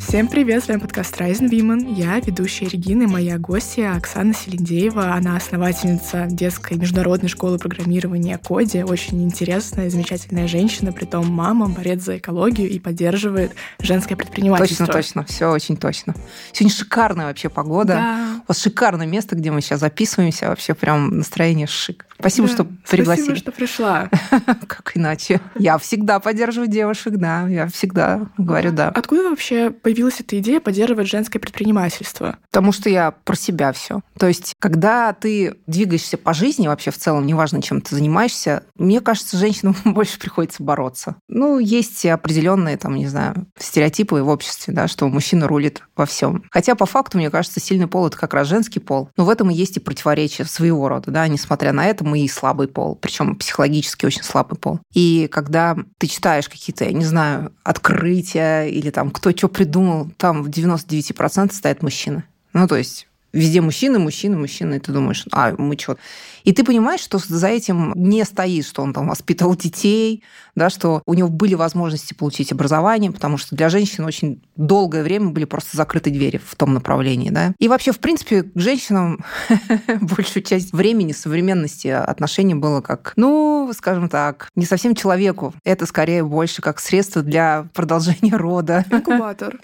[0.00, 1.94] Всем привет, с вами подкаст Rising Women.
[1.94, 5.14] Я ведущая Регина и моя гостья Оксана Селиндеева.
[5.14, 8.82] Она основательница детской международной школы программирования Коди.
[8.82, 14.86] Очень интересная, замечательная женщина, при том мама, борец за экологию и поддерживает женское предпринимательство.
[14.86, 16.14] Точно, точно, все очень точно.
[16.52, 17.94] Сегодня шикарная вообще погода.
[17.94, 18.42] Да.
[18.44, 20.48] У вас шикарное место, где мы сейчас записываемся.
[20.48, 22.06] Вообще прям настроение шик.
[22.22, 22.54] Спасибо, Да.
[22.54, 23.24] что пригласили.
[23.24, 24.08] Спасибо, что пришла.
[24.68, 25.40] Как иначе?
[25.58, 27.46] Я всегда поддерживаю девушек, да.
[27.48, 28.88] Я всегда говорю да.
[28.88, 32.38] Откуда вообще появилась эта идея поддерживать женское предпринимательство?
[32.50, 34.00] Потому что я про себя все.
[34.18, 39.00] То есть, когда ты двигаешься по жизни, вообще в целом, неважно, чем ты занимаешься, мне
[39.00, 41.16] кажется, женщинам больше приходится бороться.
[41.28, 46.44] Ну, есть определенные, там, не знаю, стереотипы в обществе, да, что мужчина рулит во всем.
[46.50, 49.10] Хотя, по факту, мне кажется, сильный пол это как раз женский пол.
[49.16, 51.26] Но в этом и есть и противоречие своего рода, да.
[51.28, 54.80] Несмотря на это, мы и слабый пол, причем психологически очень слабый пол.
[54.92, 60.42] И когда ты читаешь какие-то, я не знаю, открытия или там кто что придумал, там
[60.42, 62.24] в 99% стоят мужчины.
[62.52, 65.96] Ну, то есть везде мужчины, мужчины, мужчины, и ты думаешь, а мы что?
[66.44, 70.22] И ты понимаешь, что за этим не стоит, что он там воспитывал детей,
[70.54, 75.28] да, что у него были возможности получить образование, потому что для женщин очень долгое время
[75.28, 77.30] были просто закрыты двери в том направлении.
[77.30, 77.54] Да.
[77.58, 79.24] И вообще, в принципе, к женщинам
[80.00, 85.54] большую часть времени современности отношение было как, ну, скажем так, не совсем человеку.
[85.64, 88.84] Это скорее больше как средство для продолжения рода.
[88.90, 89.58] Инкубатор.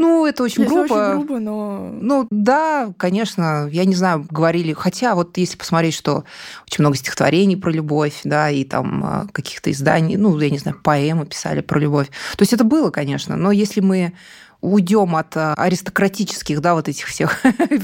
[0.00, 0.94] Ну, это очень Если грубо.
[0.94, 1.90] очень грубо, но...
[2.00, 6.22] Ну да, конечно, я не знаю, говорили, хотя вот если посмотреть, что
[6.70, 10.78] очень много стихотворений про любовь, да, и там а, каких-то изданий, ну, я не знаю,
[10.80, 12.06] поэмы писали про любовь.
[12.36, 14.12] То есть это было, конечно, но если мы
[14.60, 17.42] уйдем от а, аристократических, да, вот этих всех,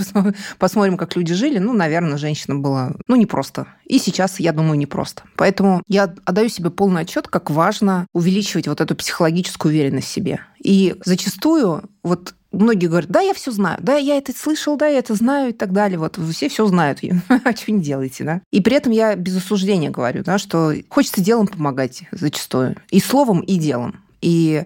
[0.59, 3.67] посмотрим, как люди жили, ну, наверное, женщинам было, ну, непросто.
[3.87, 5.23] И сейчас, я думаю, непросто.
[5.37, 10.41] Поэтому я отдаю себе полный отчет, как важно увеличивать вот эту психологическую уверенность в себе.
[10.63, 14.99] И зачастую вот многие говорят, да, я все знаю, да, я это слышал, да, я
[14.99, 15.99] это знаю и так далее.
[15.99, 18.41] Вот все все знают, а что не делаете, да?
[18.51, 22.77] И при этом я без осуждения говорю, да, что хочется делом помогать зачастую.
[22.91, 24.01] И словом, и делом.
[24.21, 24.65] И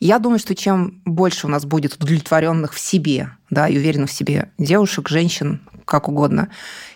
[0.00, 4.12] я думаю, что чем больше у нас будет удовлетворенных в себе, да, и уверенных в
[4.12, 6.50] себе девушек, женщин, как угодно,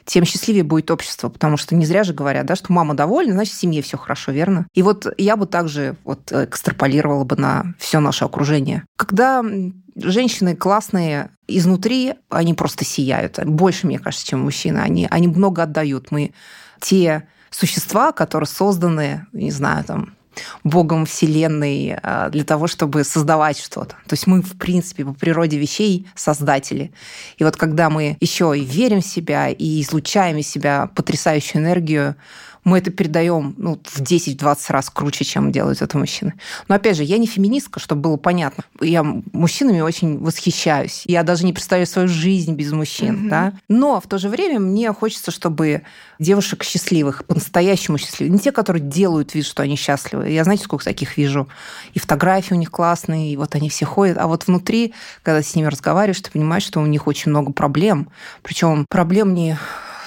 [0.04, 3.54] тем счастливее будет общество, потому что не зря же говорят, да, что мама довольна, значит,
[3.54, 4.66] в семье все хорошо, верно?
[4.74, 8.84] И вот я бы также вот экстраполировала бы на все наше окружение.
[8.96, 9.44] Когда
[9.94, 13.38] женщины классные изнутри, они просто сияют.
[13.44, 14.78] Больше, мне кажется, чем мужчины.
[14.78, 16.10] Они, они много отдают.
[16.10, 16.32] Мы
[16.80, 20.14] те существа, которые созданы, не знаю, там,
[20.64, 21.96] Богом Вселенной
[22.30, 23.96] для того, чтобы создавать что-то.
[24.06, 26.92] То есть мы, в принципе, по природе вещей создатели.
[27.38, 32.16] И вот когда мы еще и верим в себя, и излучаем из себя потрясающую энергию,
[32.64, 36.34] мы это передаем ну, в 10-20 раз круче, чем делают это мужчины.
[36.68, 38.64] Но опять же, я не феминистка, чтобы было понятно.
[38.80, 41.04] Я мужчинами очень восхищаюсь.
[41.06, 43.26] Я даже не представляю свою жизнь без мужчин.
[43.26, 43.28] Mm-hmm.
[43.28, 43.52] Да?
[43.68, 45.82] Но в то же время мне хочется, чтобы
[46.18, 50.30] девушек счастливых, по-настоящему счастливых, не те, которые делают вид, что они счастливы.
[50.30, 51.48] Я знаете, сколько таких вижу.
[51.94, 54.18] И фотографии у них классные, и вот они все ходят.
[54.18, 54.92] А вот внутри,
[55.22, 58.10] когда с ними разговариваешь, ты понимаешь, что у них очень много проблем.
[58.42, 59.58] Причем проблем не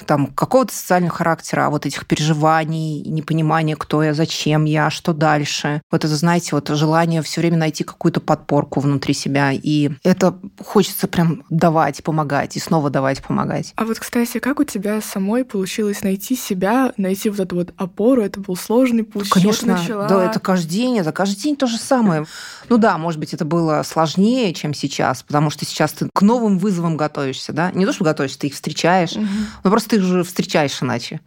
[0.06, 5.82] там, какого-то социального характера, а вот этих переживаний, непонимания, кто я, зачем я, что дальше.
[5.90, 9.52] Вот это, знаете, вот желание все время найти какую-то подпорку внутри себя.
[9.52, 13.72] И это хочется прям давать, помогать, и снова давать, помогать.
[13.76, 18.22] А вот, кстати, как у тебя самой получилось найти себя, найти вот эту вот опору?
[18.22, 19.28] Это был сложный путь?
[19.30, 20.08] Конечно, начала?
[20.08, 22.26] да, это каждый день, это каждый день то же самое.
[22.68, 26.58] Ну да, может быть, это было сложнее, чем сейчас, потому что сейчас ты к новым
[26.58, 27.70] вызовам готовишься, да?
[27.72, 29.14] Не то, что готовишься, ты их встречаешь,
[29.62, 31.20] но просто ты же встречаешь иначе.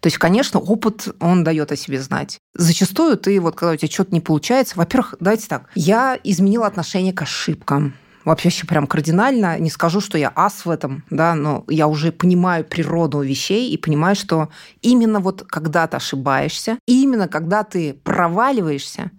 [0.00, 2.38] То есть, конечно, опыт, он дает о себе знать.
[2.54, 7.14] Зачастую ты, вот когда у тебя что-то не получается, во-первых, давайте так, я изменила отношение
[7.14, 7.94] к ошибкам.
[8.24, 9.58] Вообще прям кардинально.
[9.58, 13.76] Не скажу, что я ас в этом, да, но я уже понимаю природу вещей и
[13.76, 14.48] понимаю, что
[14.80, 19.10] именно вот когда ты ошибаешься, именно когда ты проваливаешься,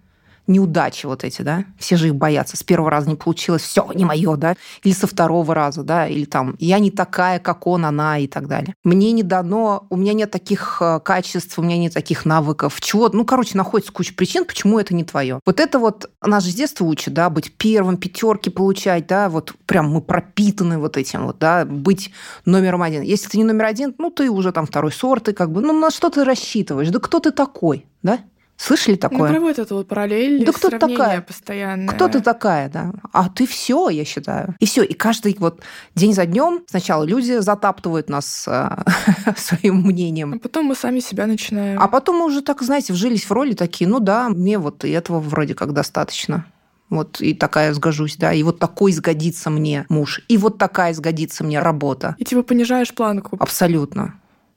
[0.46, 2.56] неудачи вот эти, да, все же их боятся.
[2.56, 6.24] С первого раза не получилось, все, не мое, да, или со второго раза, да, или
[6.24, 8.74] там, я не такая, как он, она и так далее.
[8.84, 13.08] Мне не дано, у меня нет таких э, качеств, у меня нет таких навыков, чего,
[13.08, 15.40] ну, короче, находится куча причин, почему это не твое.
[15.44, 19.54] Вот это вот нас же с детства учат, да, быть первым, пятерки получать, да, вот
[19.66, 22.10] прям мы пропитаны вот этим вот, да, быть
[22.44, 23.02] номером один.
[23.02, 25.72] Если ты не номер один, ну, ты уже там второй сорт, ты как бы, ну,
[25.72, 28.20] на что ты рассчитываешь, да кто ты такой, да?
[28.56, 29.18] Слышали такое?
[29.18, 31.20] Ну, проводят эту вот параллель, да кто такая?
[31.20, 31.92] постоянно.
[31.92, 32.92] Кто ты такая, да?
[33.12, 34.54] А ты все, я считаю.
[34.60, 34.82] И все.
[34.82, 35.60] И каждый вот
[35.94, 38.68] день за днем сначала люди затаптывают нас э,
[39.36, 40.34] своим мнением.
[40.34, 41.80] А потом мы сами себя начинаем.
[41.80, 44.90] А потом мы уже так, знаете, вжились в роли такие, ну да, мне вот и
[44.90, 46.46] этого вроде как достаточно.
[46.88, 51.44] вот и такая сгожусь, да, и вот такой сгодится мне муж, и вот такая сгодится
[51.44, 52.14] мне работа.
[52.18, 53.36] И типа понижаешь планку.
[53.38, 54.14] Абсолютно.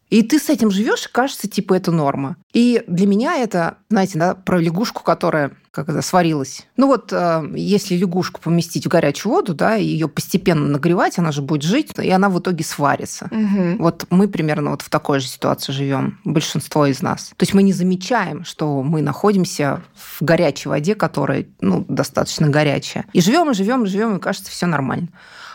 [0.10, 2.36] И ты с этим живешь, и кажется, типа, это норма.
[2.54, 6.68] И для меня это, знаете, да, про лягушку, которая как это, сварилась.
[6.78, 11.32] Ну вот, э, если лягушку поместить в горячую воду, да, и ее постепенно нагревать, она
[11.32, 13.30] же будет жить, и она в итоге сварится.
[13.32, 13.78] Угу.
[13.84, 17.32] Вот мы примерно вот в такой же ситуации живем, большинство из нас.
[17.38, 23.06] То есть мы не замечаем, что мы находимся в горячей воде, которая, ну, достаточно горячая.
[23.14, 25.10] И живем, и живем, и живем, и кажется, все нормально.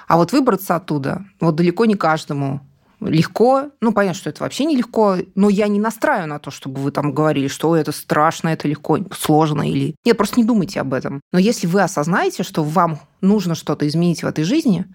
[0.07, 2.61] А вот выбраться оттуда, вот далеко не каждому
[3.07, 3.71] легко.
[3.81, 7.13] Ну, понятно, что это вообще нелегко, но я не настраиваю на то, чтобы вы там
[7.13, 9.95] говорили, что это страшно, это легко, сложно или...
[10.05, 11.21] Нет, просто не думайте об этом.
[11.33, 14.87] Но если вы осознаете, что вам нужно что-то изменить в этой жизни,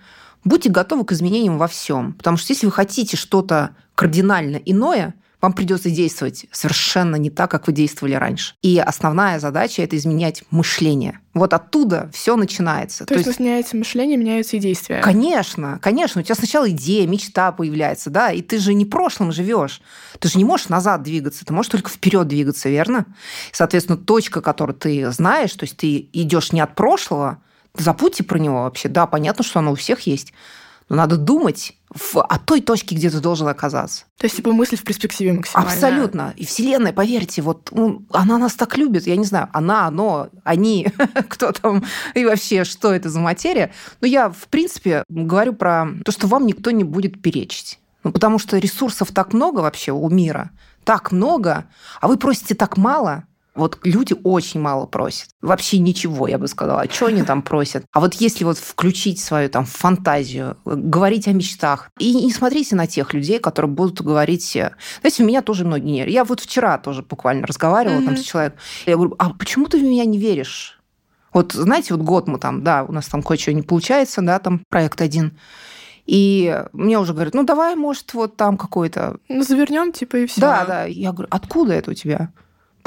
[0.44, 2.14] будьте готовы к изменениям во всем.
[2.14, 7.68] Потому что если вы хотите что-то кардинально иное, вам придется действовать совершенно не так, как
[7.68, 8.56] вы действовали раньше.
[8.62, 11.20] И основная задача это изменять мышление.
[11.34, 13.06] Вот оттуда все начинается.
[13.06, 15.00] То, То есть, есть меняется мышление, меняются и действия.
[15.02, 16.22] Конечно, конечно.
[16.22, 19.82] У тебя сначала идея, мечта появляется, да, и ты же не прошлым живешь.
[20.20, 23.06] Ты же не можешь назад двигаться, ты можешь только вперед двигаться, верно?
[23.52, 27.42] Соответственно, точка, которую ты знаешь, то есть ты идешь не от прошлого,
[27.76, 28.90] забудьте про него вообще.
[28.90, 30.34] Да, понятно, что оно у всех есть.
[30.90, 34.06] Но надо думать в, о той точке, где ты должен оказаться.
[34.18, 35.72] То есть, типа, мысли в перспективе максимально.
[35.72, 36.34] Абсолютно.
[36.36, 39.08] И Вселенная, поверьте, вот ну, она нас так любит.
[39.08, 40.88] Я не знаю, она, оно, они,
[41.30, 41.84] кто там
[42.16, 43.72] и вообще, что это за материя.
[44.02, 47.80] Но я, в принципе, говорю про то, что вам никто не будет перечить.
[48.04, 50.52] Ну, потому что ресурсов так много вообще у мира,
[50.86, 51.66] так много,
[52.00, 53.26] а вы просите так мало,
[53.60, 55.30] вот люди очень мало просят.
[55.42, 56.82] Вообще ничего, я бы сказала.
[56.82, 57.86] А что они там просят?
[57.92, 62.88] А вот если вот включить свою там фантазию, говорить о мечтах, и не смотрите на
[62.88, 64.56] тех людей, которые будут говорить...
[64.56, 68.06] Э, знаете, у меня тоже многие не Я вот вчера тоже буквально разговаривала mm-hmm.
[68.06, 68.60] там с человеком.
[68.86, 70.80] Я говорю, а почему ты в меня не веришь?
[71.34, 74.64] Вот знаете, вот год мы там, да, у нас там кое-что не получается, да, там
[74.70, 75.38] проект один.
[76.06, 79.18] И мне уже говорят, ну давай, может, вот там какой-то...
[79.28, 80.42] Ну, завернем, типа, и все.
[80.42, 80.86] Да, да.
[80.86, 82.32] Я говорю, откуда это у тебя?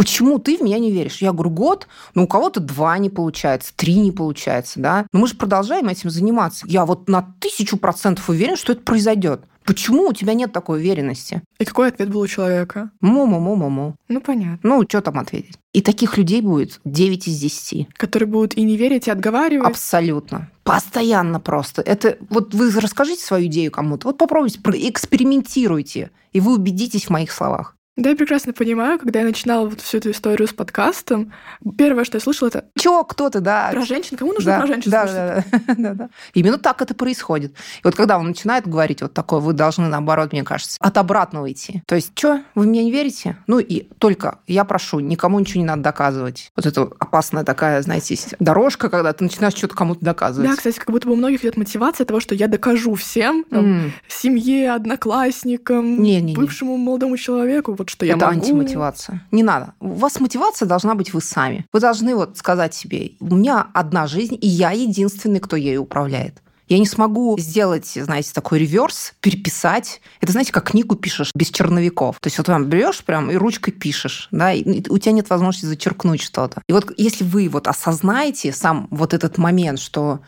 [0.03, 1.19] Почему ты в меня не веришь?
[1.19, 5.07] Я говорю, год, ну у кого-то два не получается, три не получается, да.
[5.13, 6.67] Но мы же продолжаем этим заниматься.
[6.69, 9.43] Я вот на тысячу процентов уверен, что это произойдет.
[9.65, 11.43] Почему у тебя нет такой уверенности?
[11.61, 12.91] И какой ответ был у человека?
[13.01, 13.95] Му-му-му-му-му.
[14.09, 14.59] Ну, понятно.
[14.65, 15.57] Ну, что там ответить?
[15.73, 17.95] И таких людей будет 9 из 10.
[17.95, 19.69] Которые будут и не верить, и отговаривать.
[19.69, 20.51] Абсолютно.
[20.65, 21.81] Постоянно просто.
[21.81, 27.31] Это вот вы расскажите свою идею кому-то, вот попробуйте, экспериментируйте, и вы убедитесь в моих
[27.31, 27.77] словах.
[27.95, 31.31] Да, я прекрасно понимаю, когда я начинала вот всю эту историю с подкастом,
[31.77, 32.65] первое, что я слышала, это...
[32.79, 33.69] Чё, кто ты, да?
[33.71, 34.17] Про женщин?
[34.17, 36.11] Кому нужно да, про женщин да, да, да, да, да.
[36.33, 37.53] Именно так это происходит.
[37.53, 41.53] И вот когда он начинает говорить вот такое, вы должны, наоборот, мне кажется, от обратного
[41.53, 41.83] идти.
[41.87, 43.37] То есть, что, вы мне не верите?
[43.47, 46.51] Ну и только я прошу, никому ничего не надо доказывать.
[46.57, 50.49] Вот это опасная такая, знаете, дорожка, когда ты начинаешь что-то кому-то доказывать.
[50.49, 53.65] Да, кстати, как будто бы у многих идет мотивация того, что я докажу всем, там,
[53.65, 53.91] mm.
[54.09, 56.83] семье, одноклассникам, не, не, бывшему не.
[56.83, 58.39] молодому человеку, вот что я Это могу.
[58.39, 59.27] антимотивация.
[59.31, 59.75] Не надо.
[59.81, 61.67] У вас мотивация должна быть вы сами.
[61.73, 66.43] Вы должны вот сказать себе, у меня одна жизнь, и я единственный, кто ею управляет.
[66.69, 70.01] Я не смогу сделать, знаете, такой реверс, переписать.
[70.21, 72.17] Это, знаете, как книгу пишешь без черновиков.
[72.21, 75.67] То есть вот прям берешь прям и ручкой пишешь, да, и у тебя нет возможности
[75.67, 76.63] зачеркнуть что-то.
[76.69, 80.21] И вот если вы вот осознаете сам вот этот момент, что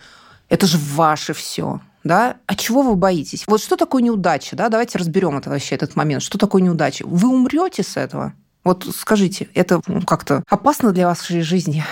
[0.50, 3.44] это же ваше все, да, а чего вы боитесь?
[3.46, 6.22] Вот что такое неудача, да, давайте разберем это вообще, этот момент.
[6.22, 7.04] Что такое неудача?
[7.06, 8.34] Вы умрете с этого?
[8.62, 11.84] Вот скажите, это как-то опасно для вашей жизни,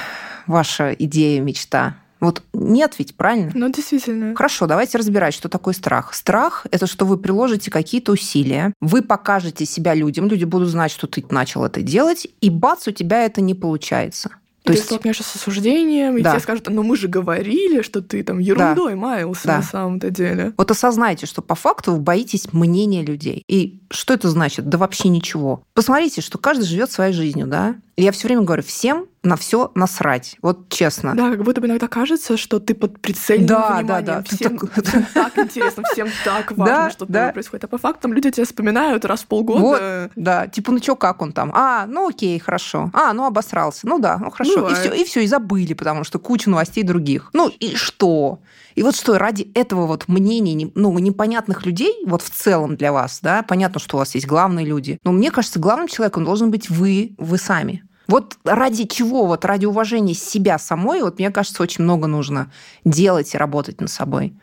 [0.47, 1.97] ваша идея, мечта?
[2.21, 3.51] Вот нет ведь, правильно?
[3.53, 4.37] Ну, действительно.
[4.37, 6.15] Хорошо, давайте разбирать, что такое страх.
[6.15, 11.09] Страх– это что вы приложите какие-то усилия, вы покажете себя людям, люди будут знать, что
[11.09, 14.31] ты начал это делать, и бац, у тебя это не получается.
[14.63, 14.85] То ты есть...
[14.85, 16.33] столкнешься с осуждением, и да.
[16.33, 18.99] тебе скажут, ну мы же говорили, что ты там ерундой да.
[18.99, 19.57] маялся да.
[19.57, 20.53] на самом-то деле.
[20.57, 23.43] Вот осознайте, что по факту вы боитесь мнения людей.
[23.49, 24.69] И что это значит?
[24.69, 25.65] Да вообще ничего.
[25.75, 27.77] Посмотрите, что каждый живет своей жизнью, да?
[27.97, 30.37] И я все время говорю, всем на все насрать.
[30.43, 31.15] Вот честно.
[31.15, 33.87] Да, как будто бы иногда кажется, что ты под прицельным да, вниманием.
[33.87, 34.85] Да, да, всем, так...
[34.85, 37.33] всем так интересно, всем так важно, да, что да.
[37.33, 37.65] происходит.
[37.65, 39.61] А по факту люди тебя вспоминают раз в полгода.
[39.61, 41.53] Вот, да, типа, ну что, как он там?
[41.55, 42.91] А, ну окей, хорошо.
[42.93, 43.87] А, ну обосрался.
[43.87, 44.57] Ну да, ну хорошо.
[44.57, 44.79] Бывает.
[44.79, 47.31] И все, и все, и забыли, потому что куча новостей других.
[47.33, 48.41] Ну и что?
[48.75, 53.21] И вот что, ради этого вот мнения ну, непонятных людей, вот в целом для вас,
[53.23, 56.71] да, понятно, что у вас есть главные люди, но мне кажется, главным человеком должен быть
[56.71, 57.85] вы, вы сами.
[58.09, 62.53] Вот ради чего, вот ради уважения себя самой, вот мне кажется, очень много нужно
[62.85, 64.35] делать и работать над собой.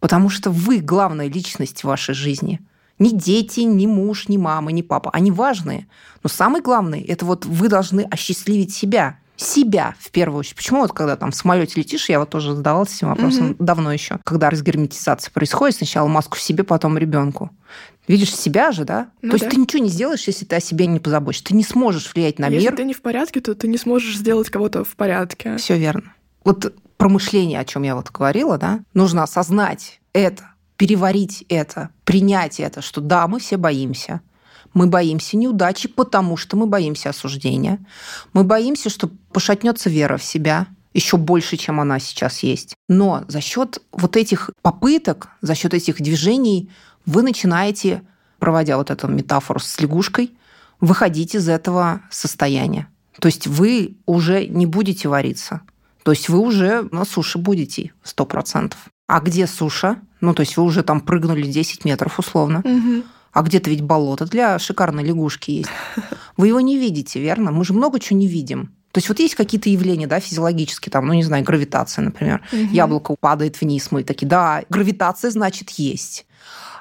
[0.00, 2.60] Потому что вы главная личность в вашей жизни.
[2.98, 5.10] Ни дети, ни муж, ни мама, ни папа.
[5.12, 5.86] Они важные.
[6.22, 10.56] Но самое главное, это вот вы должны осчастливить себя– себя в первую очередь.
[10.56, 13.56] Почему вот когда там в самолете летишь, я вот тоже задавалась этим вопросом угу.
[13.64, 17.50] давно еще, когда разгерметизация происходит, сначала маску себе, потом ребенку.
[18.08, 19.10] Видишь себя же, да?
[19.22, 19.44] Ну, то да.
[19.44, 21.44] есть ты ничего не сделаешь, если ты о себе не позаботишься.
[21.44, 22.62] Ты не сможешь влиять на если мир.
[22.64, 25.56] Если ты не в порядке, то ты не сможешь сделать кого-то в порядке.
[25.56, 26.12] Все верно.
[26.44, 30.44] Вот промышление, о чем я вот говорила, да, нужно осознать это,
[30.76, 34.20] переварить это, принять это, что да, мы все боимся.
[34.74, 37.78] Мы боимся неудачи, потому что мы боимся осуждения.
[38.32, 42.74] Мы боимся, что пошатнется вера в себя еще больше, чем она сейчас есть.
[42.88, 46.70] Но за счет вот этих попыток, за счет этих движений
[47.06, 48.02] вы начинаете,
[48.38, 50.32] проводя вот эту метафору с лягушкой,
[50.80, 52.88] выходить из этого состояния.
[53.20, 55.60] То есть вы уже не будете вариться.
[56.02, 58.78] То есть вы уже на суше будете, сто процентов.
[59.06, 59.98] А где суша?
[60.20, 62.60] Ну, то есть вы уже там прыгнули 10 метров условно.
[62.64, 63.04] Угу.
[63.32, 65.70] А где-то ведь болото для шикарной лягушки есть.
[66.36, 67.50] Вы его не видите, верно?
[67.50, 68.74] Мы же много чего не видим.
[68.92, 72.42] То есть вот есть какие-то явления, да, физиологические, там, ну, не знаю, гравитация, например.
[72.52, 72.72] Угу.
[72.72, 76.26] Яблоко падает вниз, мы такие, да, гравитация, значит, есть.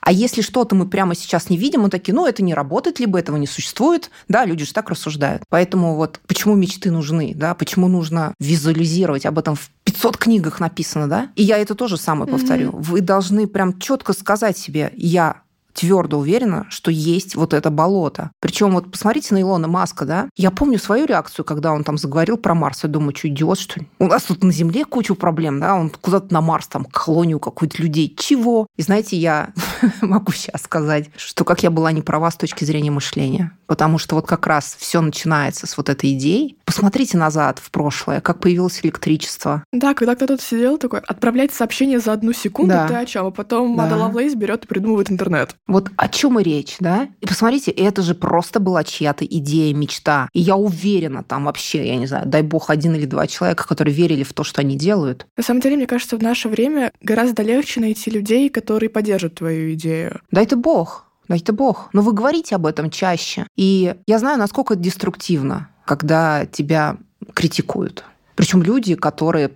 [0.02, 3.20] А если что-то мы прямо сейчас не видим, мы такие, ну, это не работает, либо
[3.20, 4.10] этого не существует.
[4.28, 5.44] Да, люди же так рассуждают.
[5.50, 11.08] Поэтому вот почему мечты нужны, да, почему нужно визуализировать, об этом в 500 книгах написано,
[11.08, 11.30] да?
[11.36, 12.72] И я это тоже самое повторю.
[12.72, 12.82] Mm-hmm.
[12.82, 15.42] Вы должны прям четко сказать себе, я
[15.74, 18.32] твердо уверена, что есть вот это болото.
[18.40, 20.30] Причем вот посмотрите на Илона Маска, да?
[20.36, 22.84] Я помню свою реакцию, когда он там заговорил про Марс.
[22.84, 23.88] Я думаю, что идиот, что ли?
[24.00, 25.76] У нас тут на Земле куча проблем, да?
[25.76, 28.14] Он куда-то на Марс, там, колонию какую-то людей.
[28.18, 28.68] Чего?
[28.78, 29.54] И знаете, я
[30.02, 33.52] могу сейчас сказать, что как я была не права с точки зрения мышления.
[33.68, 36.58] Потому что вот как раз все начинается с вот этой идеи.
[36.66, 39.64] Посмотрите назад, в прошлое, как появилось электричество.
[39.72, 42.88] Да, когда кто-то сидел такой, отправлять сообщение за одну секунду, да.
[42.88, 43.28] ты о чем?
[43.28, 43.84] А потом да.
[43.84, 45.56] Мада Лавлейс берет и придумывает интернет.
[45.72, 47.08] Вот о чем и речь, да?
[47.22, 50.28] И посмотрите, это же просто была чья-то идея, мечта.
[50.34, 53.96] И я уверена, там вообще, я не знаю, дай бог, один или два человека, которые
[53.96, 55.26] верили в то, что они делают.
[55.38, 59.74] На самом деле, мне кажется, в наше время гораздо легче найти людей, которые поддержат твою
[59.74, 60.20] идею.
[60.30, 61.06] Дай ты бог.
[61.30, 61.90] Дай ты бог.
[61.94, 63.48] Но вы говорите об этом чаще.
[63.56, 66.98] И я знаю, насколько это деструктивно, когда тебя
[67.34, 68.04] критикуют.
[68.36, 69.52] Причем люди, которые,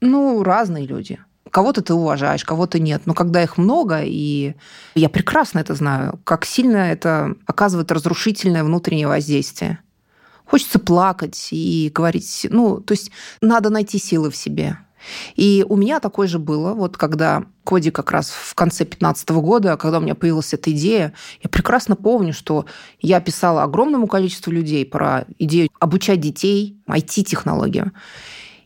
[0.00, 1.18] ну, разные люди.
[1.50, 3.02] Кого-то ты уважаешь, кого-то нет.
[3.06, 4.54] Но когда их много, и
[4.94, 9.78] я прекрасно это знаю, как сильно это оказывает разрушительное внутреннее воздействие.
[10.44, 13.10] Хочется плакать и говорить, ну, то есть
[13.40, 14.78] надо найти силы в себе.
[15.36, 19.76] И у меня такое же было, вот когда Коди как раз в конце 2015 года,
[19.76, 21.12] когда у меня появилась эта идея,
[21.42, 22.66] я прекрасно помню, что
[23.00, 27.92] я писала огромному количеству людей про идею обучать детей IT-технологиям.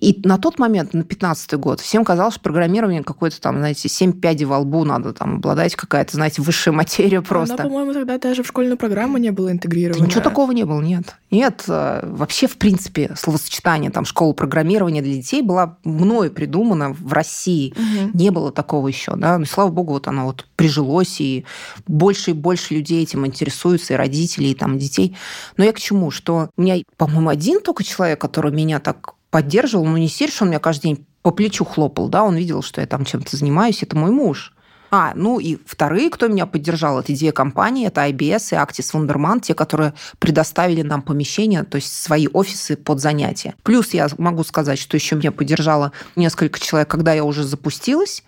[0.00, 4.12] И на тот момент, на 15 год, всем казалось, что программирование какое-то там, знаете, 7
[4.20, 7.54] пядей во лбу надо там обладать, какая-то, знаете, высшая материя просто.
[7.54, 10.00] Она, по-моему, тогда даже в школьную программу не было интегрировано.
[10.00, 11.16] Да ничего такого не было, нет.
[11.30, 17.12] Нет, э, вообще, в принципе, словосочетание там школа программирования для детей была мною придумана в
[17.12, 17.72] России.
[17.72, 18.18] Угу.
[18.18, 19.38] Не было такого еще, да.
[19.38, 21.44] Но, слава богу, вот оно вот прижилось, и
[21.86, 25.16] больше и больше людей этим интересуются, и родителей, и там детей.
[25.56, 26.10] Но я к чему?
[26.10, 30.48] Что у меня, по-моему, один только человек, который меня так поддерживал, ну не сильно, он
[30.48, 33.96] меня каждый день по плечу хлопал, да, он видел, что я там чем-то занимаюсь, это
[33.96, 34.54] мой муж.
[34.90, 39.40] А, ну и вторые, кто меня поддержал, это две компании, это IBS и Actis Wunderman,
[39.40, 43.54] те, которые предоставили нам помещения, то есть свои офисы под занятия.
[43.62, 48.24] Плюс я могу сказать, что еще меня поддержало несколько человек, когда я уже запустилась.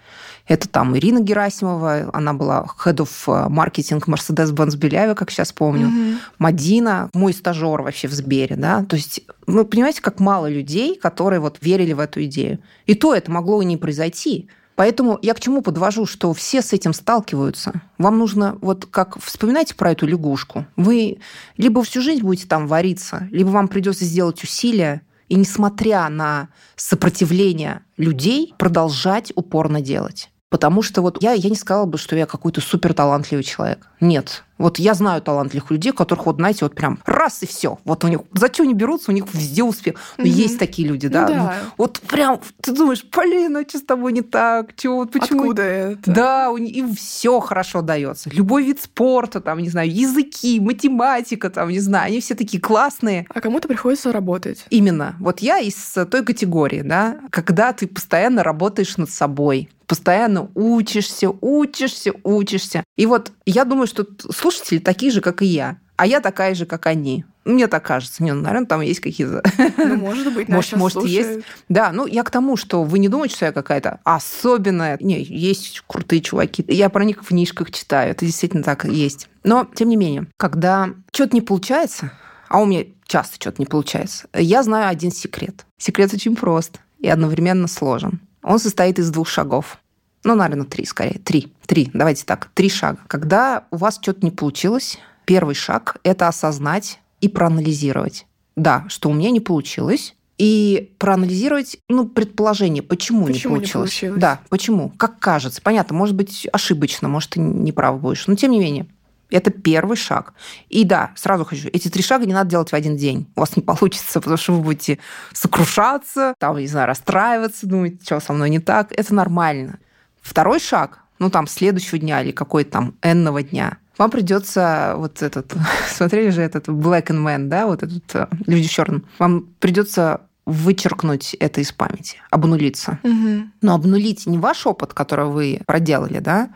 [0.48, 5.86] Это там Ирина Герасимова, она была head of э, marketing Mercedes-Benz Беляве, как сейчас помню.
[5.86, 6.16] Mm-hmm.
[6.38, 8.84] Мадина, мой стажер вообще в Сбере, да.
[8.84, 12.58] То есть, ну, понимаете, как мало людей, которые вот верили в эту идею.
[12.86, 14.48] И то это могло и не произойти.
[14.82, 17.82] Поэтому я к чему подвожу, что все с этим сталкиваются.
[17.98, 20.66] Вам нужно, вот как вспоминайте про эту лягушку.
[20.74, 21.18] Вы
[21.56, 27.82] либо всю жизнь будете там вариться, либо вам придется сделать усилия, и несмотря на сопротивление
[27.96, 30.31] людей, продолжать упорно делать.
[30.52, 33.88] Потому что вот я, я не сказала бы, что я какой-то супер талантливый человек.
[34.00, 34.44] Нет.
[34.58, 37.78] Вот я знаю талантливых людей, которых, вот, знаете, вот прям раз и все.
[37.86, 39.94] Вот у них, за что они берутся, у них везде успех.
[40.18, 40.30] Но угу.
[40.30, 41.22] есть такие люди, да?
[41.22, 41.36] Ну, да.
[41.62, 44.76] Ну, вот прям, ты думаешь, Полина, что с тобой не так?
[44.76, 45.40] Чего, вот почему?
[45.40, 46.10] Откуда это?
[46.10, 48.28] Да, у них, им все хорошо дается.
[48.28, 53.26] Любой вид спорта, там, не знаю, языки, математика, там, не знаю, они все такие классные.
[53.34, 54.66] А кому-то приходится работать.
[54.68, 55.16] Именно.
[55.18, 55.74] Вот я из
[56.10, 62.82] той категории, да, когда ты постоянно работаешь над собой, постоянно учишься, учишься, учишься.
[62.96, 65.76] И вот я думаю, что слушатели такие же, как и я.
[65.96, 67.26] А я такая же, как они.
[67.44, 68.22] Мне так кажется.
[68.22, 69.42] Не, ну, наверное, там есть какие-то...
[69.76, 71.44] Ну, может быть, может, может есть.
[71.68, 74.96] Да, ну, я к тому, что вы не думаете, что я какая-то особенная.
[74.98, 76.64] Не, есть крутые чуваки.
[76.68, 78.12] Я про них в книжках читаю.
[78.12, 79.28] Это действительно так есть.
[79.44, 82.12] Но, тем не менее, когда что-то не получается,
[82.48, 85.66] а у меня часто что-то не получается, я знаю один секрет.
[85.76, 88.22] Секрет очень прост и одновременно сложен.
[88.42, 89.78] Он состоит из двух шагов.
[90.24, 91.18] Ну, наверное, три скорее.
[91.18, 91.52] Три.
[91.66, 91.90] Три.
[91.92, 92.50] Давайте так.
[92.54, 92.98] Три шага.
[93.06, 98.26] Когда у вас что-то не получилось, первый шаг– это осознать и проанализировать.
[98.54, 103.68] Да, что у меня не получилось, и проанализировать, ну, предположение, почему, почему не, получилось.
[103.68, 104.20] не получилось.
[104.20, 104.90] Да, почему.
[104.96, 105.62] Как кажется.
[105.62, 108.26] Понятно, может быть, ошибочно, может, ты не прав будешь.
[108.26, 108.86] Но тем не менее,
[109.32, 110.34] это первый шаг.
[110.68, 113.28] И да, сразу хочу, эти три шага не надо делать в один день.
[113.36, 114.98] У вас не получится, потому что вы будете
[115.32, 118.92] сокрушаться, там, не знаю, расстраиваться, думать, что со мной не так.
[118.92, 119.78] Это нормально.
[120.20, 125.54] Второй шаг, ну, там, следующего дня или какой-то там энного дня, вам придется вот этот,
[125.88, 129.04] смотрели же этот Black and Man, да, вот этот э, люди в черном.
[129.18, 132.98] Вам придется вычеркнуть это из памяти, обнулиться.
[133.02, 133.44] Угу.
[133.60, 136.50] Но обнулить не ваш опыт, который вы проделали, да,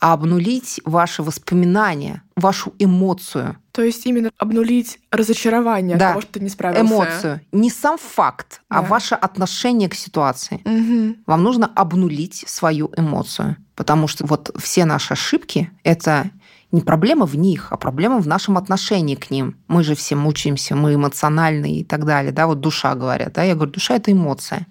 [0.00, 3.56] а обнулить ваши воспоминания, вашу эмоцию.
[3.72, 6.06] То есть именно обнулить разочарование Да.
[6.08, 6.84] от того, что ты не справился.
[6.84, 7.40] Эмоцию.
[7.52, 8.88] Не сам факт, а Да.
[8.88, 10.60] ваше отношение к ситуации.
[10.64, 11.16] Мгм.
[11.26, 13.56] Вам нужно обнулить свою эмоцию.
[13.74, 16.30] Потому что вот все наши ошибки– это
[16.70, 19.56] не проблема в них, а проблема в нашем отношении к ним.
[19.68, 22.30] Мы же все мучаемся, мы эмоциональные и так далее.
[22.32, 23.32] Да, вот душа говорят.
[23.32, 23.42] Да?
[23.42, 24.66] Я говорю, душа– это эмоция.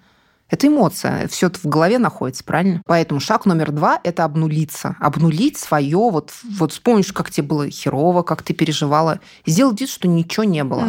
[0.53, 2.83] Это эмоция, все это в голове находится, правильно?
[2.85, 4.95] Поэтому шаг номер два– это обнулиться.
[4.99, 9.19] Обнулить свое, вот, вот вспомнишь, как тебе было херово, как ты переживала.
[9.47, 10.87] Сделать вид, что ничего не было.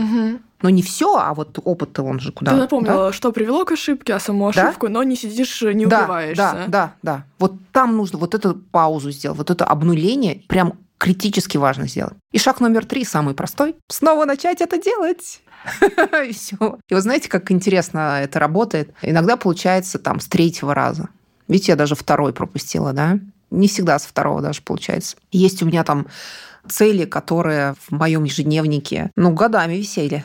[0.61, 2.51] Но не все, а вот опыт-то он же куда?
[2.51, 2.63] Ты да?
[2.65, 4.69] напомнила, что привело к ошибке, а саму Да?
[4.69, 6.37] ошибку, но не сидишь, не да, убиваешься.
[6.37, 7.25] Да, да, да.
[7.39, 12.15] Вот там нужно вот эту паузу сделать, вот это обнуление прям критически важно сделать.
[12.33, 15.43] И шаг номер три, самый простой, снова начать это делать.
[16.29, 16.79] И все.
[16.89, 18.95] И вот знаете, как интересно это работает?
[19.03, 21.09] Иногда получается там с третьего раза.
[21.49, 23.19] Видите, я даже второй пропустила, да?
[23.51, 25.17] Не всегда с второго даже получается.
[25.31, 26.07] Есть у меня там
[26.69, 30.25] цели, которые в моем ежедневнике, ну, годами висели.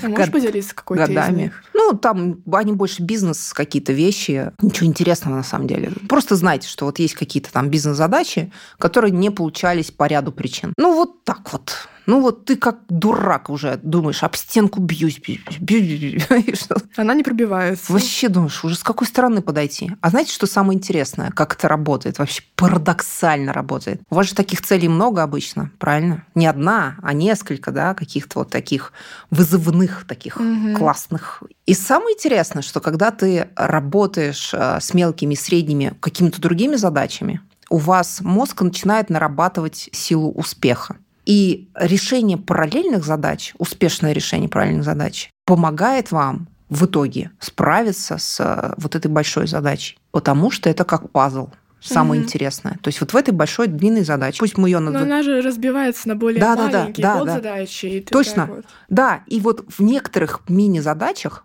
[0.00, 1.42] Ты можешь Год- поделиться какой-то из годами.
[1.42, 1.64] них?
[1.74, 4.52] Ну, там они больше бизнес, какие-то вещи.
[4.60, 5.92] Ничего интересного на самом деле.
[6.08, 10.72] Просто знайте, что вот есть какие-то там бизнес-задачи, которые не получались по ряду причин.
[10.76, 11.88] Ну, вот так вот.
[12.06, 16.68] Ну, вот ты как дурак уже думаешь, об стенку бьюсь, бьюсь, бьюсь?
[16.96, 17.92] Она не пробивается.
[17.92, 19.92] Вообще думаешь, уже с какой стороны подойти?
[20.00, 21.30] А знаете, что самое интересное?
[21.30, 22.18] Как это работает?
[22.18, 24.00] Вообще парадоксально работает.
[24.10, 26.24] У вас же таких целей много обычно, правильно?
[26.34, 28.92] Не одна, а несколько, да, каких-то вот таких
[29.30, 30.76] вызывных, таких Мгм.
[30.76, 31.42] классных.
[31.66, 37.78] И самое интересное, что когда ты работаешь э, с мелкими, средними, какими-то другими задачами, у
[37.78, 40.96] вас мозг начинает нарабатывать силу успеха.
[41.24, 48.74] И решение параллельных задач, успешное решение параллельных задач, помогает вам в итоге справиться с э,
[48.78, 49.98] вот этой большой задачей.
[50.10, 51.50] Потому что это как пазл.
[51.80, 52.26] Самое Мгм.
[52.28, 52.78] интересное.
[52.80, 56.08] То есть вот в этой большой длинной задаче, пусть мы ее Но она же разбивается
[56.08, 57.20] на более Да, да, да, маленькие да, да.
[57.20, 57.86] подзадачи.
[57.86, 58.46] и ты Точно.
[58.46, 58.64] вот.
[58.88, 61.44] Да, и вот в некоторых мини-задачах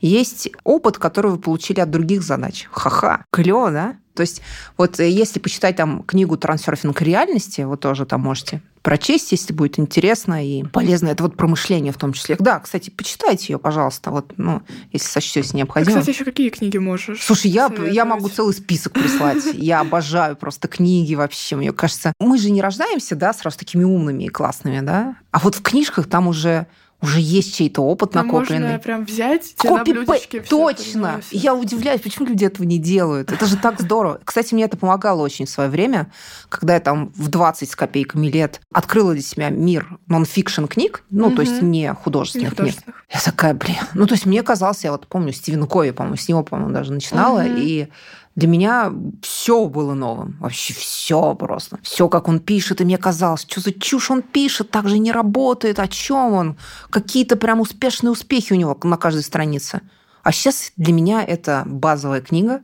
[0.00, 2.66] есть опыт, который вы получили от других задач.
[2.72, 3.96] Ха-ха, клево, да?
[4.14, 4.40] То есть
[4.78, 9.78] вот э, если почитать там книгу «Трансерфинг реальности», вы тоже там можете прочесть, если будет
[9.78, 11.08] интересно и полезно.
[11.08, 12.36] Это вот промышление в том числе.
[12.38, 16.00] Да, кстати, почитайте ее, пожалуйста, вот, ну, если сочтете Ты, необходимым.
[16.00, 17.22] кстати, еще какие книги можешь?
[17.22, 19.42] Слушай, я, я могу целый список прислать.
[19.54, 21.56] Я обожаю просто книги вообще.
[21.56, 25.16] Мне кажется, мы же не рождаемся, да, сразу такими умными и классными, да?
[25.30, 26.66] А вот в книжках там уже
[27.04, 28.62] уже есть чей-то опыт Там накопленный.
[28.62, 31.20] можно прям взять, тебе на Копи блюдечке Точно.
[31.30, 33.30] Я удивляюсь, почему люди этого не делают.
[33.30, 34.20] Это же так здорово.
[34.24, 36.10] Кстати, мне это помогало очень в свое время,
[36.48, 41.30] когда я там в 20 с копейками лет открыла для себя мир нон-фикшн книг, ну,
[41.30, 42.74] то есть не Не художественных книг.
[43.10, 43.76] Я такая, блин.
[43.94, 46.92] Ну, то есть мне казалось, я вот помню Стивен Кови, по-моему, с него, по-моему, даже
[46.92, 47.88] начинала, и
[48.36, 48.92] для меня
[49.22, 50.36] все было новым.
[50.40, 51.78] Вообще все просто.
[51.82, 52.80] Все, как он пишет.
[52.80, 56.56] И мне казалось, что за чушь он пишет, так же не работает, о чем он.
[56.90, 59.82] Какие-то прям успешные успехи у него на каждой странице.
[60.22, 62.62] А сейчас для меня это базовая книга.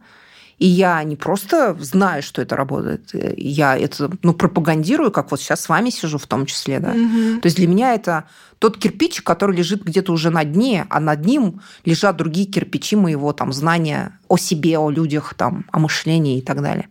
[0.61, 5.63] И я не просто знаю, что это работает, я это ну, пропагандирую, как вот сейчас
[5.63, 6.81] с вами сижу в том числе.
[6.81, 6.93] Да?
[6.93, 7.41] Мгм.
[7.41, 8.25] То есть для меня это
[8.59, 13.33] тот кирпичик, который лежит где-то уже на дне, а над ним лежат другие кирпичи моего
[13.33, 16.91] там знания о себе, о людях, там, о мышлении и так далее.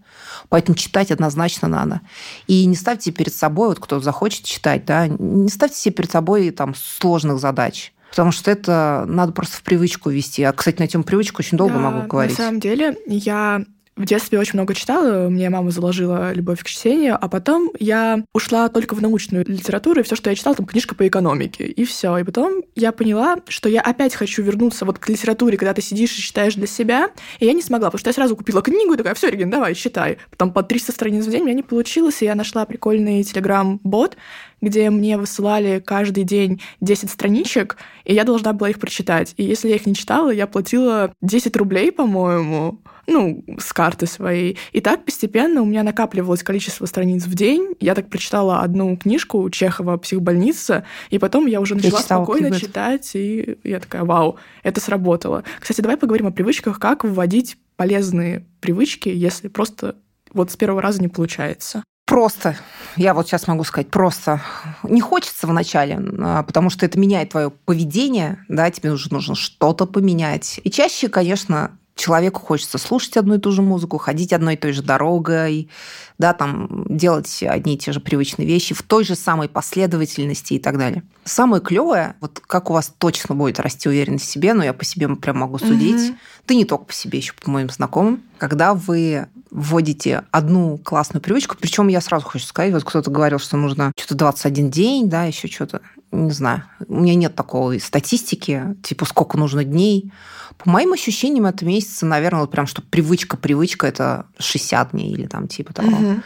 [0.50, 2.02] Поэтому читать однозначно надо.
[2.48, 6.50] И не ставьте перед собой, вот кто захочет читать, да, не ставьте себе перед собой
[6.50, 7.94] там сложных задач.
[8.10, 10.44] Потому что это надо просто в привычку вести.
[10.44, 12.38] А, кстати, на тему привычку очень долго Да, могу говорить.
[12.38, 13.64] На самом деле, я
[14.00, 18.70] В детстве очень много читала, мне мама заложила любовь к чтению, а потом я ушла
[18.70, 22.18] только в научную литературу, и все, что я читала, там книжка по экономике, и все.
[22.18, 26.18] И потом я поняла, что я опять хочу вернуться вот к литературе, когда ты сидишь
[26.18, 28.98] и читаешь для себя, и я не смогла, потому что я сразу купила книгу и
[28.98, 30.18] такая, все, Регин, давай, читай.
[30.30, 34.16] Потом по 300 страниц в день у меня не получилось, и я нашла прикольный телеграм-бот,
[34.62, 39.34] где мне высылали каждый день 10 страничек, и я должна была их прочитать.
[39.38, 44.58] И если я их не читала, я платила 10 рублей, по-моему, ну, с карты своей.
[44.72, 47.76] И так постепенно у меня накапливалось количество страниц в день.
[47.80, 52.66] Я так прочитала одну книжку Чехова «Психбольница», и потом я уже начала я спокойно книгу.
[52.66, 55.44] читать, и я такая, вау, это сработало.
[55.60, 59.96] Кстати, давай поговорим о привычках, как вводить полезные привычки, если просто
[60.32, 61.84] вот с первого раза не получается.
[62.10, 62.56] Просто,
[62.98, 64.42] я вот сейчас могу сказать, просто
[64.82, 69.86] не хочется вначале, а, потому что это меняет твое поведение, да, тебе нужно, нужно что-то
[69.86, 70.60] поменять.
[70.64, 74.72] И чаще, конечно, человеку хочется слушать одну и ту же музыку, ходить одной и той
[74.72, 75.70] же дорогой,
[76.18, 80.60] да, там, делать одни и те же привычные вещи в той же самой последовательности и
[80.60, 81.04] так далее.
[81.26, 84.86] Самое клевое, вот как у вас точно будет расти уверенность в себе, но я по
[84.86, 86.18] себе прям могу судить, угу.
[86.46, 91.56] ты не только по себе, еще по моим знакомым, когда вы вводите одну классную привычку,
[91.60, 95.48] причем я сразу хочу сказать, вот кто-то говорил, что нужно что-то 21 день, да, еще
[95.48, 95.82] что-то,
[96.12, 100.12] не знаю, у меня нет такой статистики, типа сколько нужно дней,
[100.58, 105.48] по моим ощущениям, это месяца, наверное, вот прям, что привычка-привычка, это 60 дней или там
[105.48, 105.90] типа того.
[105.90, 106.22] Угу.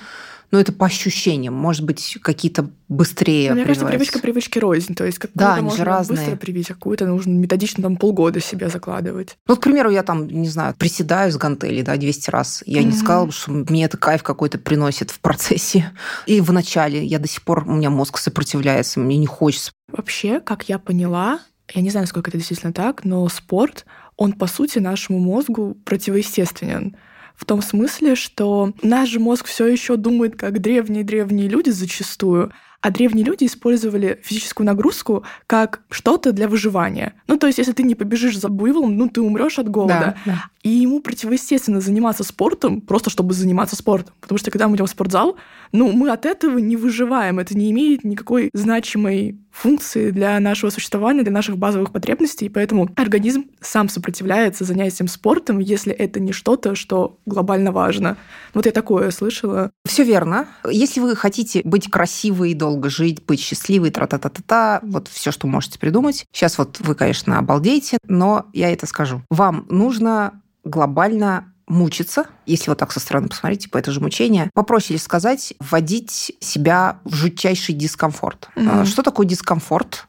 [0.54, 1.56] Ну, это по ощущениям.
[1.56, 4.94] Может быть, какие-то быстрее Мне кажется, привычка привычки рознь.
[4.94, 6.20] То есть какую-то да, они можно же разные.
[6.20, 9.36] быстро привить, а какую-то нужно методично там полгода себя закладывать.
[9.48, 12.62] Ну, к примеру, я там, не знаю, приседаю с гантелей, да, 200 раз.
[12.68, 12.86] Я mm-hmm.
[12.86, 15.92] не сказала, что мне это кайф какой-то приносит в процессе.
[16.28, 19.72] И в начале я до сих пор, у меня мозг сопротивляется, мне не хочется.
[19.92, 21.40] Вообще, как я поняла,
[21.74, 23.88] я не знаю, насколько это действительно так, но спорт
[24.18, 26.96] он, по сути, нашему мозгу противоестественен.
[27.36, 32.52] В том смысле, что наш же мозг все еще думает, как древние-древние люди зачастую,
[32.84, 37.14] а древние люди использовали физическую нагрузку как что-то для выживания.
[37.28, 40.18] Ну, то есть, если ты не побежишь за буйволом, ну, ты умрешь от голода.
[40.26, 40.46] Да, да.
[40.64, 44.14] И ему противоестественно заниматься спортом, просто чтобы заниматься спортом.
[44.20, 45.38] Потому что когда мы идем в спортзал,
[45.72, 47.40] ну, мы от этого не выживаем.
[47.40, 52.90] Это не имеет никакой значимой функции для нашего существования, для наших базовых потребностей, и поэтому
[52.96, 58.18] организм сам сопротивляется занятиям спортом, если это не что-то, что глобально важно.
[58.54, 59.72] Вот я такое слышала.
[59.86, 60.48] Все верно.
[60.70, 66.26] Если вы хотите быть красивой, долго жить, быть счастливой, тра-та-та-та-та, вот все, что можете придумать.
[66.34, 69.22] Сейчас вот вы, конечно, обалдеете, но я это скажу.
[69.30, 75.00] Вам нужно глобально мучиться, если вот так со стороны посмотреть, типа это же мучение, попроще
[75.00, 78.50] сказать, вводить себя в жутчайший дискомфорт.
[78.56, 78.86] Угу.
[78.86, 80.08] Что такое дискомфорт?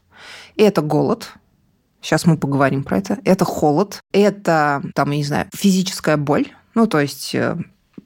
[0.55, 1.33] Это голод,
[2.01, 3.17] Сейчас мы поговорим про это.
[3.25, 7.57] Это холод, это, там, я не знаю, физическая боль, ну, то есть э,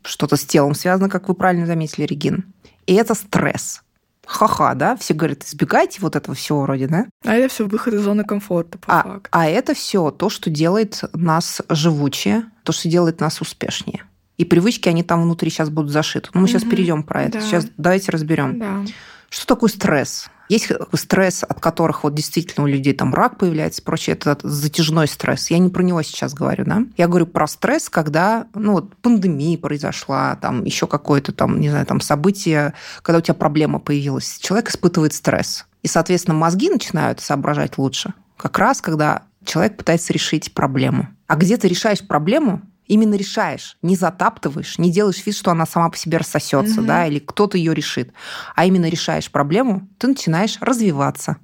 [0.03, 2.45] что-то с телом связано, как вы правильно заметили, Регин.
[2.85, 3.81] И это стресс
[4.29, 7.07] ха-ха, да, все говорят, избегайте вот этого всего вроде, да?
[7.25, 9.29] А это все выход из зоны комфорта, по а, факту.
[9.31, 14.03] А это все то, что делает нас живучее, то, что делает нас успешнее.
[14.37, 16.29] И привычки, они там внутри сейчас будут зашиты.
[16.33, 16.51] Но мы угу.
[16.51, 17.39] сейчас перейдем про это.
[17.39, 17.41] Да.
[17.41, 18.59] Сейчас давайте разберем.
[18.59, 18.85] Да.
[19.29, 20.29] Что такое стресс?
[20.49, 25.51] Есть стресс, от которых вот действительно у людей там рак появляется прочее, это затяжной стресс.
[25.51, 26.83] Я не про него сейчас говорю, да?
[26.97, 31.85] Я говорю про стресс, когда, ну, вот пандемия произошла, там еще какое-то там, не знаю,
[31.85, 34.39] там событие, когда у тебя проблема появилась.
[34.39, 35.67] Человек испытывает стресс.
[35.83, 38.13] И, соответственно, мозги начинают соображать лучше.
[38.35, 41.09] Как раз, когда человек пытается решить проблему.
[41.27, 45.89] А где ты решаешь проблему, именно решаешь, не затаптываешь, не делаешь вид, что она сама
[45.89, 46.87] по себе рассосется, угу.
[46.87, 48.11] да, или кто-то ее решит,
[48.55, 51.37] а именно решаешь проблему, ты начинаешь развиваться.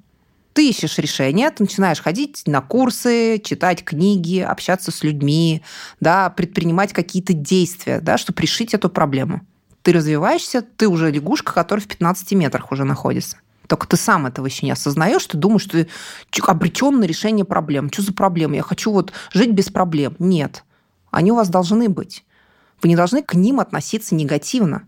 [0.52, 5.62] Ты ищешь решение, ты начинаешь ходить на курсы, читать книги, общаться с людьми,
[6.00, 9.42] да, предпринимать какие-то действия, да, чтобы решить эту проблему.
[9.82, 13.36] Ты развиваешься, ты уже лягушка, которая в 15 метрах уже находится.
[13.66, 15.88] Только ты сам этого еще не осознаешь, ты думаешь, что ты
[16.46, 17.90] обречен на решение проблем.
[17.92, 18.56] Что за проблемы?
[18.56, 20.16] Я хочу вот жить без проблем.
[20.18, 20.64] Нет.
[21.10, 22.24] Они у вас должны быть.
[22.82, 24.84] Вы не должны к ним относиться негативно.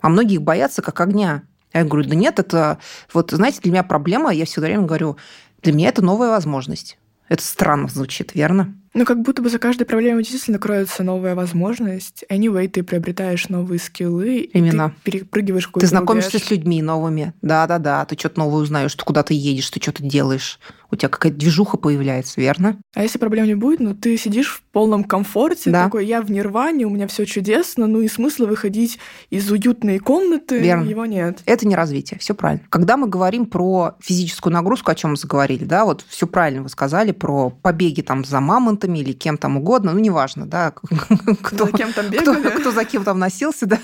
[0.00, 1.42] А многие их боятся как огня.
[1.72, 2.78] Я говорю, да нет, это...
[3.12, 5.16] Вот, знаете, для меня проблема, я все время говорю,
[5.62, 6.98] для меня это новая возможность.
[7.28, 8.74] Это странно звучит, верно?
[8.96, 12.24] Ну, как будто бы за каждой проблемой действительно кроется новая возможность.
[12.30, 14.94] Anyway, ты приобретаешь новые скиллы, Именно.
[14.96, 16.46] и ты перепрыгиваешь какой-то Ты знакомишься рубеж.
[16.46, 17.34] с людьми новыми.
[17.42, 20.58] Да-да-да, ты что-то новое узнаешь, ты куда ты едешь, ты что-то делаешь
[20.90, 22.78] у тебя какая-то движуха появляется, верно?
[22.94, 25.84] А если проблем не будет, ну ты сидишь в полном комфорте, да.
[25.84, 28.98] такой, я в нирване, у меня все чудесно, ну и смысла выходить
[29.30, 30.88] из уютной комнаты верно.
[30.88, 31.40] его нет.
[31.46, 32.64] Это не развитие, все правильно.
[32.68, 36.68] Когда мы говорим про физическую нагрузку, о чем мы заговорили, да, вот все правильно вы
[36.68, 40.72] сказали про побеги там за мамонтами, музыкантами или кем там угодно, ну, неважно, да,
[41.42, 42.40] кто, за кем там бегали.
[42.40, 43.78] Кто, кто за кем там носился, да.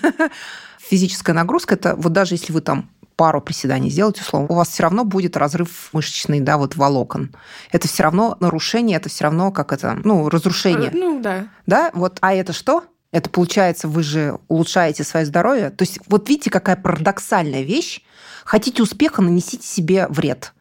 [0.79, 4.83] Физическая нагрузка, это вот даже если вы там пару приседаний сделаете, условно, у вас все
[4.83, 7.31] равно будет разрыв мышечный, да, вот волокон.
[7.71, 10.91] Это все равно нарушение, это все равно как это, ну, разрушение.
[10.91, 11.47] Э, ну, да.
[11.67, 12.85] Да, вот, а это что?
[13.13, 15.71] Это получается, вы же улучшаете свое здоровье.
[15.71, 18.01] То есть вот видите, какая парадоксальная вещь.
[18.45, 20.53] Хотите успеха, нанесите себе вред.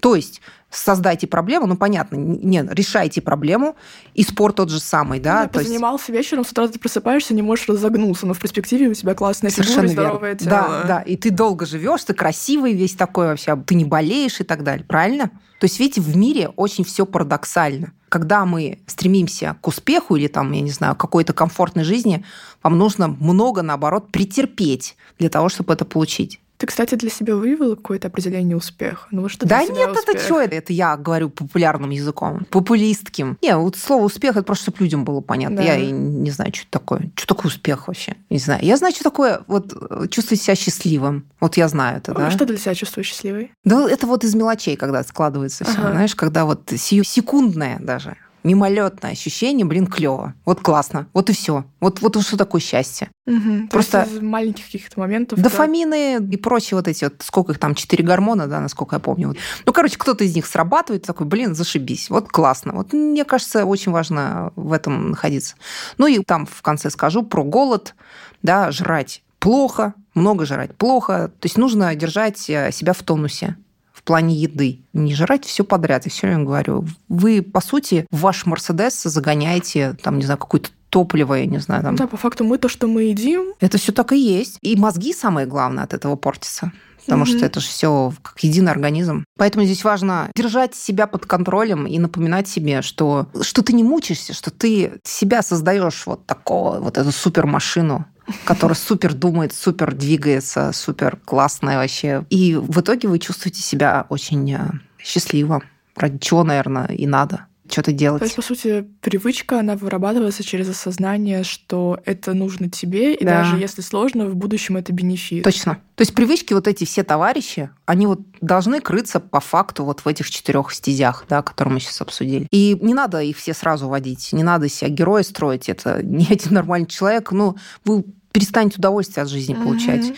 [0.00, 0.42] То есть
[0.76, 3.76] создайте проблему, ну, понятно, нет, решайте проблему,
[4.14, 5.42] и спорт тот же самый, да.
[5.42, 6.24] Ну, ты позанимался есть...
[6.24, 9.88] вечером, с утра ты просыпаешься, не можешь разогнуться, но в перспективе у тебя классная Совершенно
[9.88, 10.50] фигура, здоровое тело.
[10.50, 14.44] Да, да, и ты долго живешь, ты красивый весь такой вообще, ты не болеешь и
[14.44, 15.30] так далее, правильно?
[15.60, 17.92] То есть, видите, в мире очень все парадоксально.
[18.08, 22.24] Когда мы стремимся к успеху или там, я не знаю, какой-то комфортной жизни,
[22.62, 26.40] вам нужно много, наоборот, претерпеть для того, чтобы это получить.
[26.64, 29.06] Ты, кстати, для себя выявила какое-то определение успеха?
[29.10, 30.08] Ну, что да нет, успех?
[30.08, 30.40] это что?
[30.40, 33.36] Это я говорю популярным языком, популистским.
[33.42, 35.58] Не, вот слово успех, это просто, чтобы людям было понятно.
[35.58, 35.62] Да.
[35.62, 37.10] Я не знаю, что это такое.
[37.16, 38.16] Что такое успех вообще?
[38.30, 38.64] Не знаю.
[38.64, 39.74] Я знаю, что такое вот
[40.10, 41.26] чувствовать себя счастливым.
[41.38, 42.30] Вот я знаю это, а да.
[42.30, 43.52] Что для себя чувствуешь счастливой?
[43.64, 45.72] Да это вот из мелочей, когда складывается ага.
[45.72, 50.34] все, знаешь, когда вот секундное даже мимолетное ощущение, блин, клево.
[50.44, 51.08] Вот классно.
[51.14, 51.64] Вот и все.
[51.80, 53.10] Вот, вот что такое счастье.
[53.26, 53.68] Угу.
[53.70, 55.40] Просто из маленьких каких-то моментов.
[55.40, 56.34] Дофамины да?
[56.34, 59.34] и прочие вот эти вот, сколько их там, четыре гормона, да, насколько я помню.
[59.64, 62.10] Ну, короче, кто-то из них срабатывает, такой, блин, зашибись.
[62.10, 62.72] Вот классно.
[62.74, 65.56] Вот мне кажется, очень важно в этом находиться.
[65.96, 67.94] Ну и там в конце скажу про голод,
[68.42, 71.30] да, жрать плохо, много жрать плохо.
[71.40, 73.56] То есть нужно держать э, себя в тонусе
[74.04, 74.80] плане еды.
[74.92, 76.04] Не жрать все подряд.
[76.04, 80.70] Я все время говорю, вы, по сути, в ваш Мерседес загоняете, там, не знаю, какую-то
[80.90, 81.82] топливо, я не знаю.
[81.82, 81.96] Там.
[81.96, 83.54] Да, по факту мы то, что мы едим.
[83.60, 84.58] Это все так и есть.
[84.62, 86.72] И мозги, самое главное, от этого портятся
[87.04, 87.36] потому mm-hmm.
[87.36, 89.24] что это же все как единый организм.
[89.36, 94.32] Поэтому здесь важно держать себя под контролем и напоминать себе, что, что ты не мучаешься,
[94.32, 98.06] что ты себя создаешь вот такого, вот эту супермашину,
[98.44, 102.24] которая супер думает, супер двигается, супер классная вообще.
[102.30, 105.62] И в итоге вы чувствуете себя очень э, счастливо.
[105.96, 108.20] Ради чего, наверное, и надо что-то делать.
[108.20, 113.42] То есть, по сути, привычка, она вырабатывается через осознание, что это нужно тебе, и да.
[113.42, 115.44] даже если сложно, в будущем это бенефит.
[115.44, 115.78] Точно.
[115.94, 120.08] То есть привычки вот эти все товарищи, они вот должны крыться по факту вот в
[120.08, 122.46] этих четырех стезях, да, которые мы сейчас обсудили.
[122.50, 126.52] И не надо их все сразу водить, не надо себя героя строить, это не один
[126.52, 130.12] нормальный человек, ну, вы перестанете удовольствие от жизни получать.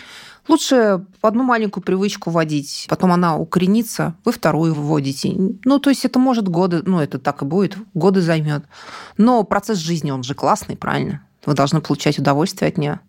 [0.47, 5.33] Лучше одну маленькую привычку вводить, потом она укоренится, вы вторую вводите.
[5.65, 8.63] Ну, то есть это может годы, ну, это так и будет, годы займет.
[9.17, 11.21] Но процесс жизни, он же классный, правильно?
[11.45, 12.99] Вы должны получать удовольствие от нее.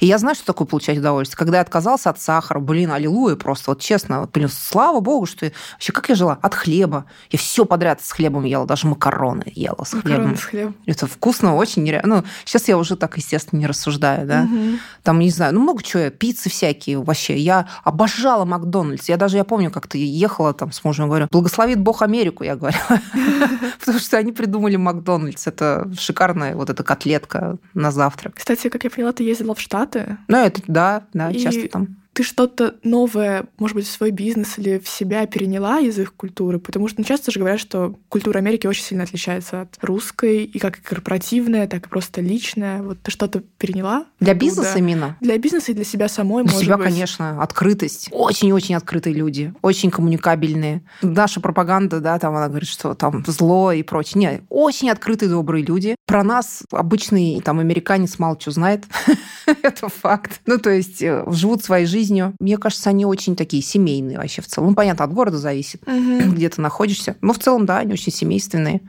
[0.00, 1.38] И я знаю, что такое получать удовольствие.
[1.38, 5.52] Когда я отказался от сахара, блин, аллилуйя просто, вот честно, блин, слава богу, что я...
[5.72, 6.38] Вообще, как я жила?
[6.40, 7.04] От хлеба.
[7.30, 10.36] Я все подряд с хлебом ела, даже макароны ела с макароны хлебом.
[10.36, 10.74] с хлебом.
[10.86, 12.16] Это вкусно, очень нереально.
[12.16, 14.42] Ну, сейчас я уже так, естественно, не рассуждаю, да.
[14.42, 14.78] Угу.
[15.02, 17.36] Там, не знаю, ну, много чего, пиццы всякие вообще.
[17.36, 19.08] Я обожала Макдональдс.
[19.08, 22.78] Я даже, я помню, как-то ехала там с мужем, говорю, благословит Бог Америку, я говорю.
[23.80, 25.46] Потому что они придумали Макдональдс.
[25.46, 28.34] Это шикарная вот эта котлетка на завтрак.
[28.36, 30.18] Кстати, как я поняла, ты ездила в Штаты, Штаты.
[30.28, 34.58] Ну, это да, да, и часто там ты что-то новое, может быть, в свой бизнес
[34.58, 36.58] или в себя переняла из их культуры?
[36.58, 40.58] Потому что ну, часто же говорят, что культура Америки очень сильно отличается от русской, и
[40.58, 42.82] как корпоративная, так и просто личная.
[42.82, 44.06] Вот ты что-то переняла?
[44.18, 44.46] Для оттуда?
[44.46, 45.16] бизнеса именно?
[45.20, 46.86] Для бизнеса и для себя самой, для может себя, быть.
[46.88, 48.08] конечно, открытость.
[48.10, 50.82] Очень-очень открытые люди, очень коммуникабельные.
[51.02, 54.20] Наша пропаганда, да, там она говорит, что там зло и прочее.
[54.20, 55.94] Нет, очень открытые, добрые люди.
[56.06, 58.84] Про нас обычный там американец мало что знает.
[59.46, 60.40] Это факт.
[60.46, 62.34] Ну, то есть э, живут своей жизнью жизнью.
[62.40, 64.70] Мне кажется, они очень такие семейные вообще в целом.
[64.70, 66.32] Ну, понятно, от города зависит, угу.
[66.32, 67.16] где ты находишься.
[67.20, 68.80] Но в целом, да, они очень семейственные.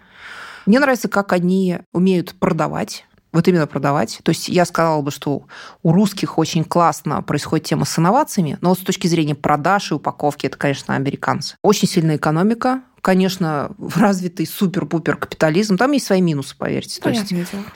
[0.65, 4.19] Мне нравится, как они умеют продавать вот именно продавать.
[4.23, 5.43] То есть я сказала бы, что
[5.83, 9.93] у русских очень классно происходит тема с инновациями, но вот с точки зрения продаж и
[9.93, 11.55] упаковки это, конечно, американцы.
[11.63, 15.77] Очень сильная экономика, конечно, развитый супер-пупер капитализм.
[15.77, 17.01] Там есть свои минусы, поверьте.
[17.01, 17.33] То есть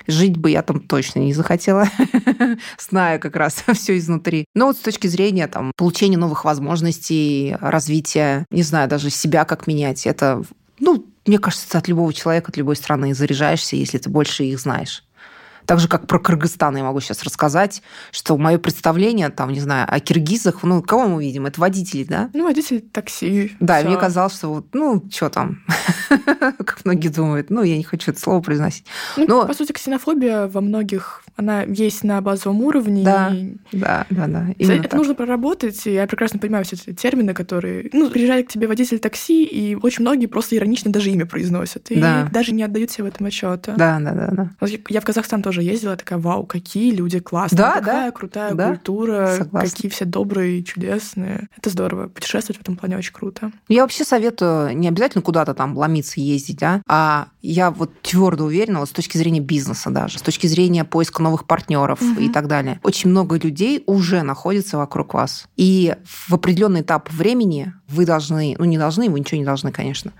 [0.08, 1.90] жить бы я там точно не захотела,
[2.80, 4.46] зная как раз все изнутри.
[4.54, 9.68] Но вот с точки зрения там, получения новых возможностей, развития, не знаю, даже себя как
[9.68, 10.44] менять, это,
[10.80, 15.04] ну, мне кажется, от любого человека, от любой страны заряжаешься, если ты больше их знаешь.
[15.66, 19.88] Так же, как про Кыргызстан я могу сейчас рассказать, что мое представление, там, не знаю,
[19.90, 21.46] о киргизах, ну, кого мы видим?
[21.46, 22.30] Это водители, да?
[22.34, 23.56] Ну, водитель такси.
[23.60, 23.88] Да, всё.
[23.88, 25.64] мне казалось, что вот, ну, что там,
[26.10, 28.86] как многие думают, ну, я не хочу это слово произносить.
[29.18, 29.48] Ну, Но...
[29.48, 33.04] по сути, ксенофобия во многих, она есть на базовом уровне.
[33.04, 33.58] Да, и...
[33.72, 34.48] да, да, да.
[34.58, 34.94] Это так.
[34.94, 37.90] нужно проработать, и я прекрасно понимаю все эти термины, которые...
[37.92, 42.00] Ну, приезжает к тебе водитель такси, и очень многие просто иронично даже имя произносят, и
[42.00, 42.30] да.
[42.32, 43.74] даже не отдают себе в этом отчета.
[43.76, 44.68] Да, да, да, да.
[44.90, 48.12] Я в Казахстан тоже ездила, такая, вау, какие люди классные, да, какая да.
[48.12, 48.70] крутая да.
[48.70, 49.70] культура, Согласна.
[49.70, 51.50] какие все добрые, чудесные.
[51.58, 52.08] Это здорово.
[52.08, 53.52] Путешествовать в этом плане очень круто.
[53.68, 58.80] Я вообще советую не обязательно куда-то там ломиться, ездить, да, а я вот твердо уверена,
[58.80, 62.22] вот с точки зрения бизнеса даже, с точки зрения поиска новых партнеров угу.
[62.22, 62.80] и так далее.
[62.84, 65.48] Очень много людей уже находится вокруг вас.
[65.58, 70.12] И в определенный этап времени вы должны, ну не должны, вы ничего не должны, конечно,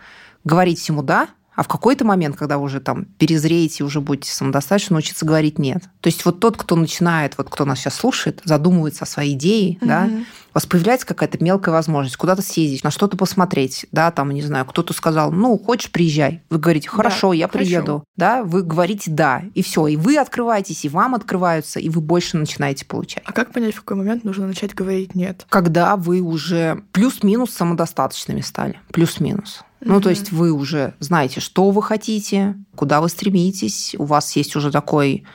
[0.44, 4.94] говорить всему «да», а в какой-то момент, когда вы уже там перезреете, уже будете самодостаточно,
[4.94, 5.84] научиться говорить нет.
[6.02, 9.78] То есть вот тот, кто начинает, вот кто нас сейчас слушает, задумывается о своей идее,
[9.78, 9.88] угу.
[9.88, 10.10] да,
[10.56, 14.66] у вас появляется какая-то мелкая возможность куда-то съездить, на что-то посмотреть, да, там, не знаю,
[14.66, 16.44] кто-то сказал, ну, хочешь, приезжай.
[16.50, 17.66] Вы говорите, хорошо, да, я хорошо.
[17.66, 22.02] приеду, да, вы говорите да, и все, и вы открываетесь, и вам открываются, и вы
[22.02, 23.24] больше начинаете получать.
[23.26, 25.46] А как понять, в какой момент нужно начать говорить нет?
[25.50, 29.64] Когда вы уже плюс-минус самодостаточными стали, плюс-минус.
[29.86, 34.56] Ну, то есть вы уже знаете, что вы хотите, куда вы стремитесь, у вас есть
[34.56, 35.26] уже такой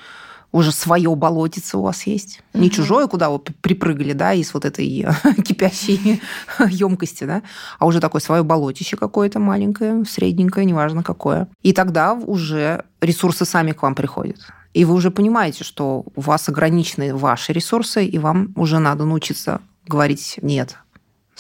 [0.53, 2.41] уже свое болотице у вас есть.
[2.55, 2.75] Не угу.
[2.75, 5.07] чужое, куда вы припрыгали, да, из вот этой
[5.45, 6.21] кипящей
[6.69, 7.43] емкости, да,
[7.79, 11.49] а уже такое свое болотище какое-то маленькое, средненькое, неважно какое.
[11.63, 14.39] И тогда уже ресурсы сами к вам приходят.
[14.75, 19.61] И вы уже понимаете, что у вас ограничены ваши ресурсы, и вам уже надо научиться
[19.87, 20.79] говорить «нет»,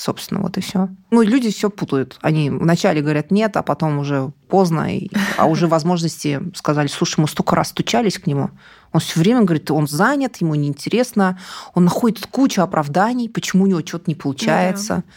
[0.00, 0.88] Собственно, вот и все.
[1.10, 2.18] Ну, люди все путают.
[2.22, 7.28] Они вначале говорят нет, а потом уже поздно, и, а уже возможности сказали, слушай, мы
[7.28, 8.48] столько раз стучались к нему,
[8.92, 11.38] он все время говорит, он занят, ему неинтересно,
[11.74, 14.96] он находит кучу оправданий, почему у него что-то не получается.
[14.96, 15.12] Да.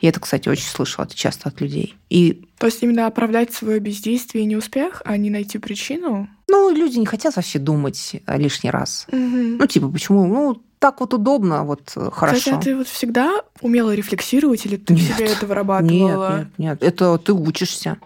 [0.00, 1.94] Я это, кстати, очень слышала часто от людей.
[2.10, 2.44] И...
[2.58, 6.28] То есть именно оправдать свое бездействие и неуспех, а не найти причину?
[6.48, 9.06] Ну, люди не хотят вообще думать лишний раз.
[9.12, 9.18] Угу.
[9.58, 10.26] Ну, типа, почему?
[10.26, 12.36] Ну, так вот удобно, вот э, хорошо.
[12.36, 16.36] Кстати, а ты вот всегда умела рефлексировать или ты нет, себе это вырабатывала?
[16.36, 16.82] Нет, нет, нет.
[16.82, 17.96] Это ты учишься.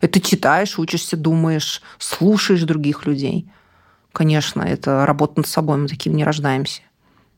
[0.00, 3.50] Это читаешь, учишься, думаешь, слушаешь других людей.
[4.12, 6.82] Конечно, это работа над собой, мы таким не рождаемся.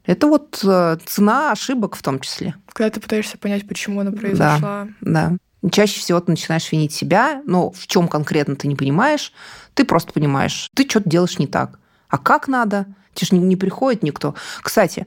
[0.04, 2.56] Это вот э, цена ошибок в том числе.
[2.70, 4.86] Когда ты пытаешься понять, почему она произошла.
[5.00, 5.70] Да, да.
[5.70, 9.32] Чаще всего ты начинаешь винить себя, но в чем конкретно ты не понимаешь,
[9.72, 11.78] ты просто понимаешь, ты что-то делаешь не так.
[12.10, 12.84] А как надо?
[13.20, 14.34] Тебе же не, приходит никто.
[14.62, 15.06] Кстати,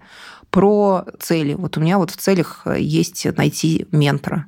[0.49, 1.55] про цели.
[1.55, 4.45] Вот у меня вот в целях э, есть найти ментора.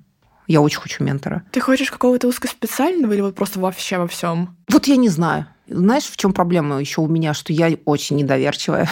[0.47, 1.43] Я очень хочу ментора.
[1.51, 4.55] Ты хочешь какого-то узкоспециального или вот просто вообще во всем?
[4.69, 5.47] Вот я не знаю.
[5.67, 8.87] Знаешь, в чем проблема еще у меня, что я очень недоверчивая.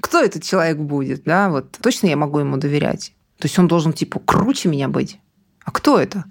[0.00, 1.48] Кто этот человек будет, да?
[1.48, 3.12] Вот точно я могу ему доверять.
[3.38, 5.20] То есть он должен типа круче меня быть.
[5.64, 6.24] А кто это?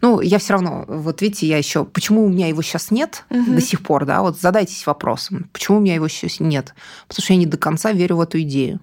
[0.00, 3.52] Ну, я все равно, вот видите, я еще, почему у меня его сейчас нет угу.
[3.52, 6.74] до сих пор, да, вот задайтесь вопросом, почему у меня его сейчас нет?
[7.06, 8.80] Потому что я не до конца верю в эту идею.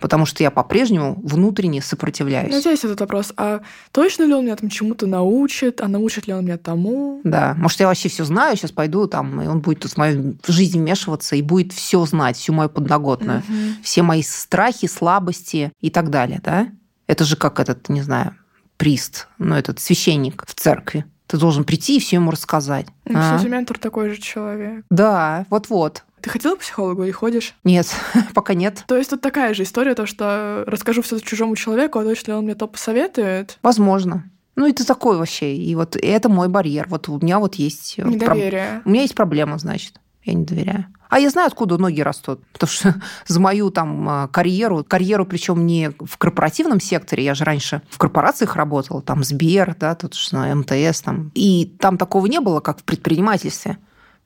[0.00, 2.50] Потому что я по-прежнему внутренне сопротивляюсь.
[2.50, 3.60] Ну, есть этот вопрос, а
[3.92, 7.20] точно ли он меня там чему-то научит, а научит ли он меня тому?
[7.22, 10.38] Да, может, я вообще все знаю, сейчас пойду там, и он будет тут в мою
[10.46, 13.54] жизнь вмешиваться и будет все знать, всю мою подноготную, угу.
[13.82, 16.68] все мои страхи, слабости и так далее, да?
[17.06, 18.34] Это же как этот, не знаю,
[18.80, 21.04] прист, ну, этот священник в церкви.
[21.26, 22.86] Ты должен прийти и все ему рассказать.
[23.04, 23.36] Ну, а?
[23.36, 24.86] Кстати, ментор такой же человек.
[24.88, 26.02] Да, вот-вот.
[26.22, 27.54] Ты ходила к психологу или ходишь?
[27.62, 27.94] Нет,
[28.34, 28.84] пока нет.
[28.88, 32.38] То есть тут такая же история, то, что расскажу все чужому человеку, а точно ли
[32.38, 33.58] он мне то посоветует?
[33.60, 34.24] Возможно.
[34.56, 35.54] Ну, это такой вообще.
[35.54, 36.86] И вот это мой барьер.
[36.88, 37.96] Вот у меня вот есть...
[37.98, 38.80] Э, Недоверие.
[38.82, 38.86] Проб...
[38.86, 40.00] У меня есть проблема, значит.
[40.24, 40.86] Я не доверяю.
[41.08, 42.40] А я знаю, откуда ноги растут.
[42.52, 42.94] Потому что
[43.26, 47.98] за мою там а, карьеру, карьеру причем не в корпоративном секторе, я же раньше в
[47.98, 51.32] корпорациях работала, там Сбер, да, тут что, МТС, там.
[51.34, 53.78] И там такого не было, как в предпринимательстве.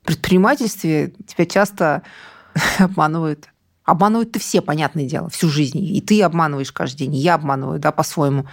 [0.03, 2.03] В предпринимательстве тебя часто
[2.79, 3.49] обманывают.
[3.85, 5.79] Обманывают-то все, понятное дело, всю жизнь.
[5.79, 8.47] И ты обманываешь каждый день, и я обманываю, да, по-своему.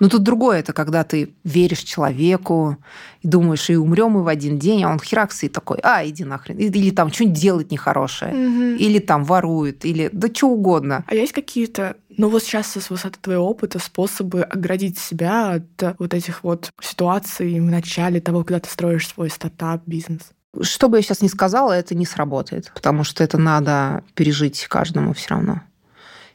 [0.00, 2.76] Но тут другое, это когда ты веришь человеку
[3.22, 6.24] и думаешь, и умрем мы в один день, а он херакс и такой, а, иди
[6.24, 6.56] нахрен.
[6.56, 8.32] Или там что-нибудь делает нехорошее.
[8.32, 8.62] Угу.
[8.78, 11.04] Или там ворует, или да что угодно.
[11.06, 16.14] А есть какие-то ну вот сейчас с высоты твоего опыта способы оградить себя от вот
[16.14, 20.22] этих вот ситуаций в начале того, когда ты строишь свой стартап, бизнес?
[20.60, 25.12] Что бы я сейчас ни сказала, это не сработает, потому что это надо пережить каждому
[25.12, 25.62] все равно.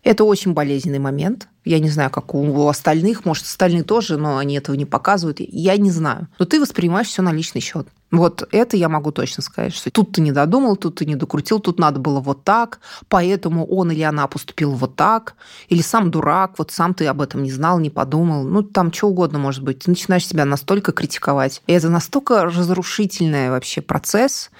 [0.04, 4.56] Это очень болезненный момент, Я не знаю, как у остальных, может, остальные тоже, но они
[4.56, 5.38] этого не показывают.
[5.40, 6.28] Я не знаю.
[6.40, 7.88] Но ты воспринимаешь все на личный счет.
[8.12, 11.60] Вот это я могу точно сказать, что тут ты не додумал, тут ты не докрутил,
[11.60, 15.34] тут надо было вот так, поэтому он или она поступил вот так,
[15.68, 18.44] или сам дурак, вот сам ты об этом не знал, не подумал.
[18.44, 19.80] Ну, там что угодно может быть.
[19.80, 21.64] Ты начинаешь себя настолько критиковать.
[21.66, 24.52] И это настолько разрушительный вообще процесс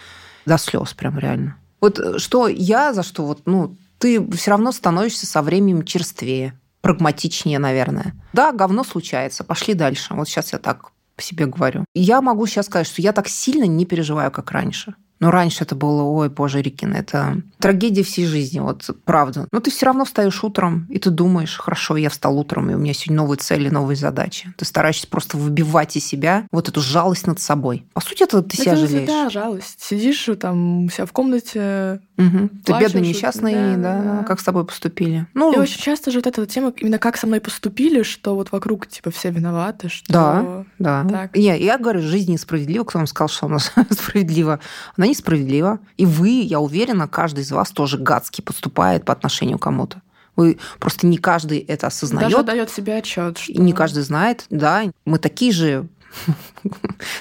[0.46, 1.58] до слез прям реально.
[1.80, 7.60] Вот что я за что, вот, ну, ты все равно становишься со временем черствее, прагматичнее,
[7.60, 8.14] наверное.
[8.34, 10.14] Да, говно случается, пошли дальше.
[10.14, 11.86] Вот сейчас я так себе говорю.
[11.96, 14.94] Я могу сейчас сказать, что я так сильно не переживаю, как раньше.
[15.24, 19.48] Но раньше это было, ой, боже, Рикин, это трагедия всей жизни, вот правда.
[19.54, 22.78] Но ты все равно встаешь утром, и ты думаешь, хорошо, я встал утром, и у
[22.78, 24.54] меня сегодня новые цели, новые задачи.
[24.58, 27.86] Ты стараешься просто выбивать из себя вот эту жалость над собой.
[27.94, 29.08] По сути, это ты себя жалеешь.
[29.08, 29.82] Да, жалость.
[29.82, 32.50] Сидишь там у себя в комнате, Угу.
[32.64, 35.26] Ты бедный, несчастный, да, да, да, как с тобой поступили.
[35.34, 38.52] Ну, и очень часто же вот эта тема, именно как со мной поступили, что вот
[38.52, 40.14] вокруг типа все виноваты, что...
[40.14, 41.10] Да, да.
[41.10, 41.36] Так.
[41.36, 42.84] Я, я говорю, жизнь несправедлива.
[42.84, 43.60] Кто вам сказал, что она
[43.90, 44.60] справедлива?
[44.96, 45.80] Она несправедлива.
[45.98, 50.02] И вы, я уверена, каждый из вас тоже гадски поступает по отношению к кому-то.
[50.36, 52.32] Вы просто не каждый это осознает.
[52.32, 53.38] Даже дает себе отчет.
[53.38, 53.52] Что...
[53.52, 54.84] И не каждый знает, да.
[55.06, 55.88] Мы такие же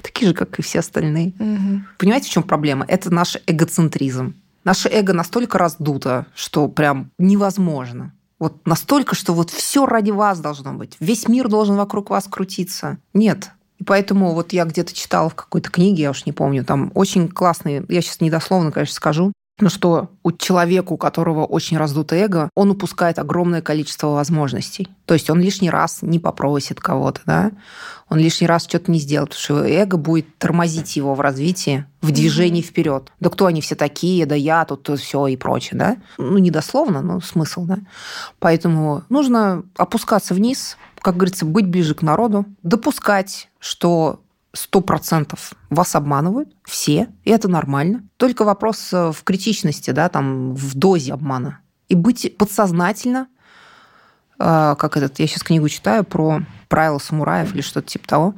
[0.02, 1.32] такие же, как и все остальные.
[1.38, 1.82] Угу.
[1.98, 2.84] Понимаете, в чем проблема?
[2.88, 4.34] Это наш эгоцентризм.
[4.64, 8.12] Наше эго настолько раздуто, что прям невозможно.
[8.38, 10.96] Вот настолько, что вот все ради вас должно быть.
[11.00, 12.98] Весь мир должен вокруг вас крутиться.
[13.14, 13.50] Нет.
[13.82, 17.26] И поэтому вот я где-то читала в какой-то книге, я уж не помню, там очень
[17.26, 22.48] классный, я сейчас недословно, конечно, скажу, но что у человека, у которого очень раздуто эго,
[22.54, 24.88] он упускает огромное количество возможностей.
[25.04, 27.50] То есть он лишний раз не попросит кого-то, да?
[28.12, 32.12] он лишний раз что-то не сделает, потому что эго будет тормозить его в развитии, в
[32.12, 32.66] движении mm-hmm.
[32.66, 33.12] вперед.
[33.20, 35.96] Да кто они все такие, да я тут все и прочее, да?
[36.18, 37.78] Ну, не дословно, но смысл, да?
[38.38, 44.22] Поэтому нужно опускаться вниз, как говорится, быть ближе к народу, допускать, что
[44.52, 48.04] сто процентов вас обманывают, все, и это нормально.
[48.16, 51.60] Только вопрос э, в критичности, да, там, в дозе обмана.
[51.88, 53.28] И быть подсознательно,
[54.38, 58.34] э, как этот, я сейчас книгу читаю про правила самураев или что-то типа того,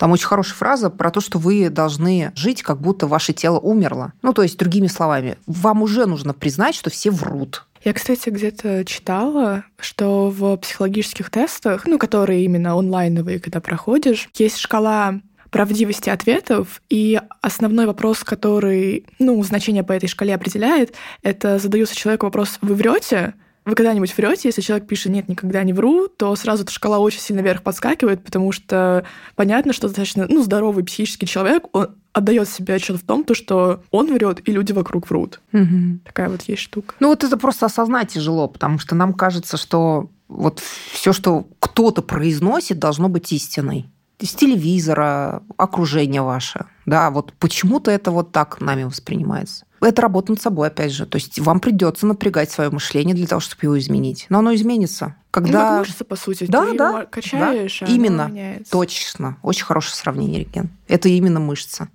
[0.00, 4.14] там очень хорошая фраза про то, что вы должны жить, как будто ваше тело умерло.
[4.22, 7.66] Ну, то есть, другими словами, вам уже нужно признать, что все врут.
[7.82, 14.58] Я, кстати, где-то читала, что в психологических тестах, ну, которые именно онлайновые, когда проходишь, есть
[14.58, 15.20] шкала
[15.50, 16.82] правдивости ответов.
[16.90, 22.74] И основной вопрос, который, ну, значение по этой шкале определяет, это задается человеку вопрос «Вы
[22.74, 26.98] врете?» Вы когда-нибудь врете, если человек пишет «нет, никогда не вру», то сразу эта шкала
[26.98, 29.04] очень сильно вверх подскакивает, потому что
[29.36, 33.82] понятно, что достаточно ну, здоровый психический человек, он отдает себе отчет в том, то, что
[33.90, 35.40] он врет, и люди вокруг врут.
[35.52, 36.00] Угу.
[36.04, 36.94] Такая вот есть штука.
[37.00, 40.60] Ну вот это просто осознать тяжело, потому что нам кажется, что вот
[40.92, 43.86] все, что кто-то произносит, должно быть истиной
[44.22, 46.66] с телевизора, окружение ваше.
[46.86, 49.64] Да, вот почему-то это вот так нами воспринимается.
[49.80, 51.06] Это работа над собой, опять же.
[51.06, 54.26] То есть вам придется напрягать свое мышление для того, чтобы его изменить.
[54.28, 55.16] Но оно изменится.
[55.30, 55.72] Когда...
[55.72, 56.46] Ну, мышца, по сути.
[56.48, 57.06] Да, Ты да.
[57.06, 57.86] качаешь, да.
[57.86, 58.28] Именно.
[58.28, 58.70] Меняется.
[58.72, 59.38] Точно.
[59.42, 60.70] Очень хорошее сравнение, Реген.
[60.86, 61.88] Это именно мышца.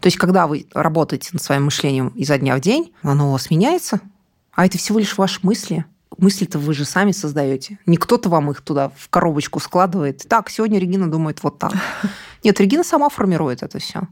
[0.00, 3.50] То есть, когда вы работаете над своим мышлением изо дня в день, оно у вас
[3.50, 4.00] меняется,
[4.52, 5.84] а это всего лишь ваши мысли
[6.18, 7.78] мысли-то вы же сами создаете.
[7.86, 10.26] Не кто-то вам их туда в коробочку складывает.
[10.28, 11.72] Так, сегодня Регина думает вот так.
[12.44, 14.02] Нет, Регина сама формирует это все.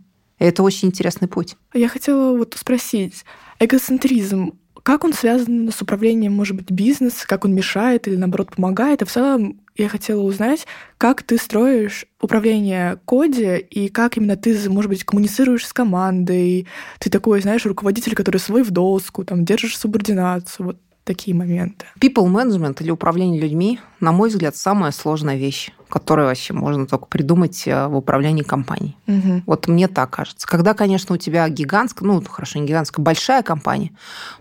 [0.40, 1.56] Это очень интересный путь.
[1.74, 3.24] Я хотела вот спросить,
[3.60, 9.02] эгоцентризм, как он связан с управлением, может быть, бизнеса, как он мешает или, наоборот, помогает?
[9.02, 10.66] И в целом я хотела узнать,
[10.96, 16.66] как ты строишь управление коде и как именно ты, может быть, коммуницируешь с командой.
[16.98, 20.66] Ты такой, знаешь, руководитель, который свой в доску, там, держишь субординацию.
[20.68, 20.78] Вот
[21.10, 21.86] такие моменты.
[21.98, 27.06] People management или управление людьми, на мой взгляд, самая сложная вещь, которую вообще можно только
[27.06, 28.96] придумать э, в управлении компанией.
[29.08, 29.42] Угу.
[29.46, 30.46] Вот мне так кажется.
[30.46, 33.90] Когда, конечно, у тебя гигантская, ну, хорошо, не гигантская, большая компания,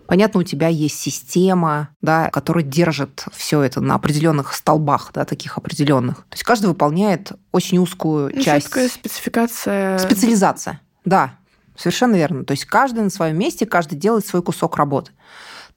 [0.06, 5.58] понятно, у тебя есть система, да, которая держит все это на определенных столбах, да, таких
[5.58, 6.18] определенных.
[6.18, 8.68] То есть каждый выполняет очень узкую ну, часть.
[8.68, 9.98] спецификация.
[9.98, 11.32] Специализация, да,
[11.80, 12.44] Совершенно верно.
[12.44, 15.12] То есть каждый на своем месте, каждый делает свой кусок работы.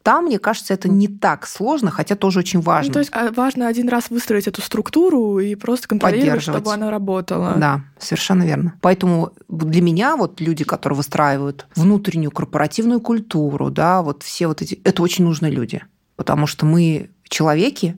[0.04, 2.90] Там, мне кажется, это не так сложно, хотя тоже очень важно.
[2.90, 6.92] Ну, то есть а, важно один раз выстроить эту структуру и просто контролировать, чтобы она
[6.92, 7.54] работала.
[7.56, 8.74] Да, совершенно верно.
[8.82, 14.82] Поэтому для меня вот люди, которые выстраивают внутреннюю корпоративную культуру, да, вот все вот эти,
[14.84, 15.82] это очень нужные люди,
[16.18, 17.98] потому что мы человеки,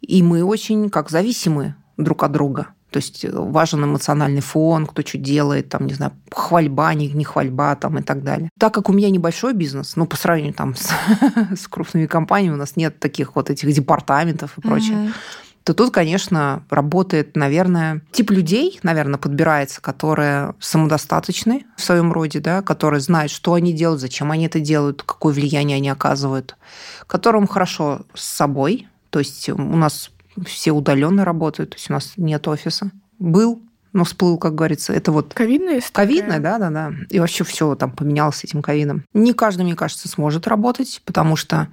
[0.00, 2.68] и мы очень как зависимы друг от друга.
[2.90, 7.24] То есть э, важен эмоциональный фон, кто что делает, там, не знаю, хвальба, не, не
[7.24, 8.50] хвальба там, и так далее.
[8.58, 10.90] Так как у меня небольшой бизнес, ну, по сравнению там, с,
[11.54, 15.12] с крупными компаниями, у нас нет таких вот этих департаментов и прочее,
[15.64, 22.62] то тут, конечно, работает, наверное, тип людей, наверное, подбирается, которые самодостаточны в своем роде, да,
[22.62, 26.56] которые знают, что они делают, зачем они это делают, какое влияние они оказывают,
[27.06, 30.10] которым хорошо с собой, то есть у нас
[30.46, 32.90] все удаленно работают, то есть у нас нет офиса.
[33.18, 33.62] Был,
[33.92, 34.92] но всплыл, как говорится.
[34.92, 35.34] Это вот...
[35.34, 36.06] Ковидная история?
[36.06, 36.92] Ковидная, да, да, да.
[37.10, 39.04] И вообще все там поменялось с этим ковидом.
[39.12, 41.68] Не каждый, мне кажется, сможет работать, потому что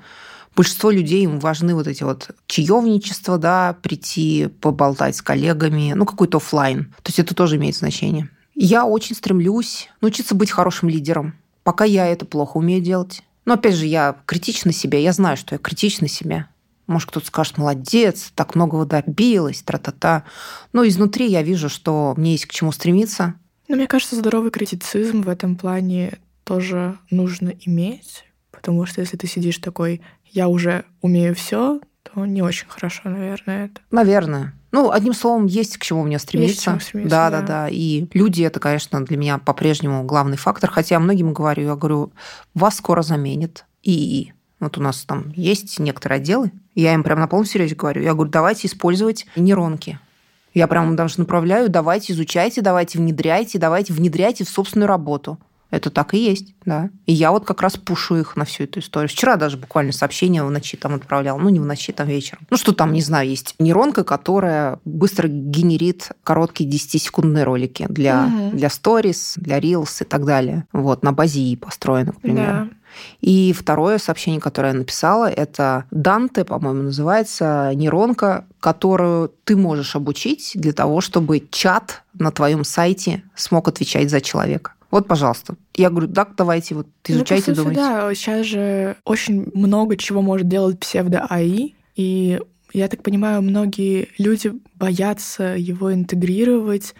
[0.55, 6.38] большинство людей, им важны вот эти вот чаевничества, да, прийти, поболтать с коллегами, ну, какой-то
[6.38, 6.86] офлайн.
[7.03, 8.30] То есть это тоже имеет значение.
[8.55, 11.36] Я очень стремлюсь научиться быть хорошим лидером.
[11.63, 13.22] Пока я это плохо умею делать.
[13.43, 16.47] Но опять же, я критична себя, я знаю, что я критична себя.
[16.88, 20.23] Может, кто-то скажет, молодец, так многого добилась, тра-та-та.
[20.73, 23.36] Но изнутри я вижу, что мне есть к чему стремиться.
[23.67, 29.27] Но мне кажется, здоровый критицизм в этом плане тоже нужно иметь, потому что если ты
[29.27, 33.81] сидишь такой, я уже умею все, то не очень хорошо, наверное, это.
[33.89, 34.53] Наверное.
[34.71, 36.51] Ну, одним словом, есть к чему мне стремиться.
[36.51, 37.69] Есть к чему стремиться да, да, да, да.
[37.69, 40.69] И люди это, конечно, для меня по-прежнему главный фактор.
[40.69, 42.11] Хотя я многим говорю, я говорю,
[42.53, 44.34] вас скоро заменит ИИ.
[44.60, 48.14] Вот у нас там есть некоторые отделы, я им прям на полном серьезе говорю, я
[48.14, 49.99] говорю, давайте использовать нейронки.
[50.53, 55.38] Я прям даже направляю, давайте изучайте, давайте внедряйте, давайте внедряйте в собственную работу.
[55.76, 56.89] Это так и есть, да.
[57.05, 59.09] И я вот как раз пушу их на всю эту историю.
[59.09, 61.38] Вчера даже буквально сообщение в ночи там отправлял.
[61.38, 62.47] Ну, не в ночи, там вечером.
[62.49, 68.57] Ну, что там, не знаю, есть нейронка, которая быстро генерит короткие 10-секундные ролики для, угу.
[68.57, 70.65] для stories, для reels и так далее.
[70.71, 72.69] Вот, на базе И построена, к примеру.
[72.69, 72.69] Да.
[73.19, 80.53] И второе сообщение, которое я написала, это Данте, по-моему, называется, нейронка, которую ты можешь обучить
[80.55, 84.71] для того, чтобы чат на твоем сайте смог отвечать за человека.
[84.95, 85.55] Вот, пожалуйста.
[85.73, 87.81] Я говорю, так, давайте, вот изучайте, ну, думайте.
[87.81, 92.39] Да, сейчас же очень много чего может делать псевдо-АИ, и
[92.71, 96.95] я так понимаю, многие люди боятся его интегрировать,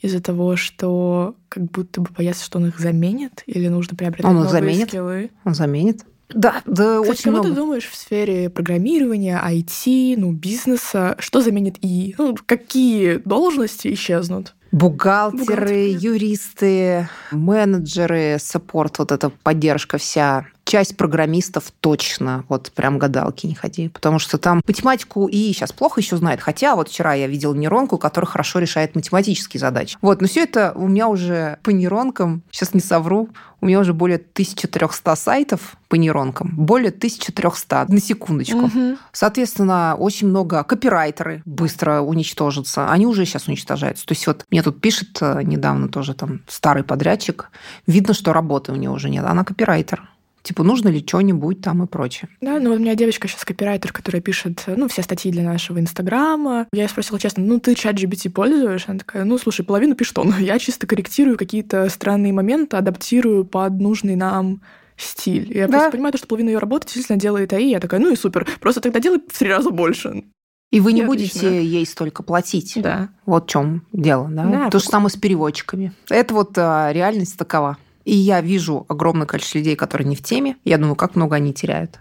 [0.00, 4.36] из-за того, что как будто бы боятся, что он их заменит, или нужно приобретать он
[4.36, 4.88] новые заменит.
[4.88, 5.30] скиллы?
[5.44, 6.06] Он заменит.
[6.30, 7.48] Да, да, Кстати, очень кого много.
[7.50, 12.14] ты думаешь в сфере программирования, IT, ну, бизнеса, что заменит ИИ?
[12.16, 14.54] Ну, какие должности исчезнут?
[14.72, 23.46] Бухгалтеры, Бухгалтеры, юристы, менеджеры, саппорт, вот эта поддержка вся часть программистов точно, вот прям гадалки
[23.46, 27.28] не ходи, потому что там математику и сейчас плохо еще знает, хотя вот вчера я
[27.28, 29.96] видел нейронку, которая хорошо решает математические задачи.
[30.02, 33.28] Вот, но все это у меня уже по нейронкам, сейчас не совру,
[33.60, 38.66] у меня уже более 1300 сайтов по нейронкам, более 1300, на секундочку.
[38.66, 38.96] Угу.
[39.12, 44.04] Соответственно, очень много копирайтеры быстро уничтожатся, они уже сейчас уничтожаются.
[44.04, 47.50] То есть вот мне тут пишет э, недавно тоже там старый подрядчик,
[47.86, 50.02] видно, что работы у него уже нет, она копирайтер
[50.46, 52.28] типа, нужно ли что-нибудь там и прочее.
[52.40, 55.80] Да, ну вот у меня девочка сейчас копирайтер, которая пишет, ну, все статьи для нашего
[55.80, 56.68] Инстаграма.
[56.72, 58.84] Я спросила честно, ну, ты чат GBT пользуешь?
[58.86, 60.34] Она такая, ну, слушай, половину пишет он.
[60.38, 64.62] Я чисто корректирую какие-то странные моменты, адаптирую под нужный нам
[64.96, 65.52] стиль.
[65.52, 65.72] Я да.
[65.72, 67.70] просто понимаю, что половину ее работы действительно делает АИ.
[67.70, 68.46] Я такая, ну и супер.
[68.60, 70.24] Просто тогда делай в три раза больше.
[70.70, 71.58] И вы не и будете отлично.
[71.58, 72.74] ей столько платить.
[72.76, 73.08] Да.
[73.24, 74.44] Вот в чем дело, да?
[74.44, 75.92] да То же самое с переводчиками.
[76.08, 77.78] Это вот а, реальность такова.
[78.06, 80.56] И я вижу огромное количество людей, которые не в теме.
[80.64, 81.98] Я думаю, как много они теряют.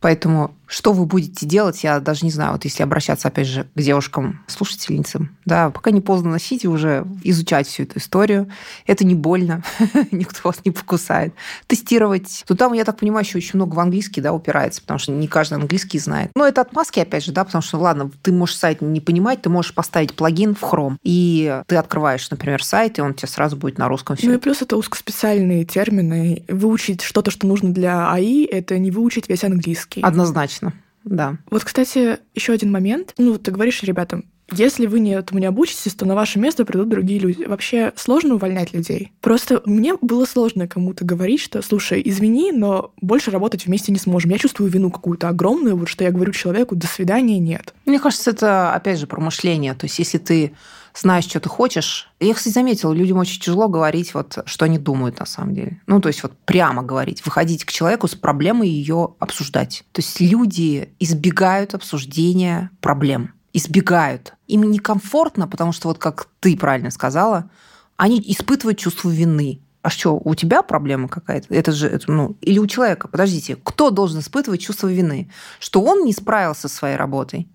[0.00, 3.80] Поэтому что вы будете делать, я даже не знаю, вот если обращаться, опять же, к
[3.80, 8.50] девушкам, слушательницам, да, пока не поздно носить и уже изучать всю эту историю.
[8.86, 9.62] Это не больно,
[10.10, 11.34] никто вас не покусает.
[11.66, 12.44] Тестировать.
[12.46, 15.28] То там, я так понимаю, еще очень много в английский, да, упирается, потому что не
[15.28, 16.30] каждый английский знает.
[16.34, 19.48] Но это отмазки, опять же, да, потому что, ладно, ты можешь сайт не понимать, ты
[19.48, 23.78] можешь поставить плагин в Chrome, и ты открываешь, например, сайт, и он тебе сразу будет
[23.78, 24.26] на русском все.
[24.26, 26.44] Ну и плюс это узкоспециальные термины.
[26.48, 30.00] Выучить что-то, что нужно для АИ, это не выучить весь английский.
[30.00, 30.72] Однозначно Однозначно,
[31.04, 31.38] да.
[31.50, 33.14] Вот, кстати, еще один момент.
[33.18, 36.88] Ну, ты говоришь ребятам, если вы не этому не обучитесь, то на ваше место придут
[36.88, 37.44] другие люди.
[37.44, 39.12] Вообще сложно увольнять людей.
[39.20, 44.30] Просто мне было сложно кому-то говорить, что, слушай, извини, но больше работать вместе не сможем.
[44.30, 47.74] Я чувствую вину какую-то огромную, вот что я говорю человеку, до свидания, нет.
[47.86, 49.74] Мне кажется, это, опять же, про мышление.
[49.74, 50.52] То есть если ты
[51.00, 52.10] знаешь, что ты хочешь.
[52.20, 55.80] Я, кстати, заметила, людям очень тяжело говорить, вот, что они думают на самом деле.
[55.86, 59.84] Ну, то есть вот прямо говорить, выходить к человеку с проблемой и ее обсуждать.
[59.92, 63.34] То есть люди избегают обсуждения проблем.
[63.52, 64.34] Избегают.
[64.46, 67.50] Им некомфортно, потому что вот как ты правильно сказала,
[67.96, 69.60] они испытывают чувство вины.
[69.82, 71.54] А что, у тебя проблема какая-то?
[71.54, 73.06] Это же, это, ну, или у человека?
[73.06, 75.30] Подождите, кто должен испытывать чувство вины?
[75.60, 77.48] Что он не справился со своей работой?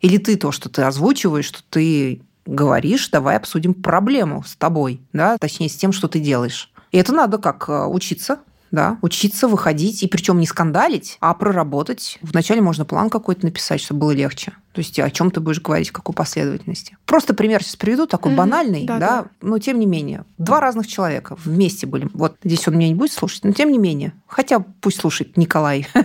[0.00, 5.36] Или ты то, что ты озвучиваешь, что ты говоришь, давай обсудим проблему с тобой, да,
[5.38, 6.72] точнее, с тем, что ты делаешь.
[6.90, 8.38] И это надо как э, учиться,
[8.70, 12.18] да, учиться выходить, и причем не скандалить, а проработать.
[12.22, 14.52] Вначале можно план какой-то написать, чтобы было легче.
[14.72, 16.96] То есть о чем ты будешь говорить, в какой последовательности.
[17.04, 18.36] Просто пример сейчас приведу, такой mm-hmm.
[18.36, 20.24] банальный, да, да, да, но тем не менее.
[20.38, 22.08] Два разных человека вместе были.
[22.14, 24.12] Вот здесь он меня не будет слушать, но тем не менее.
[24.26, 25.88] Хотя пусть слушает Николай.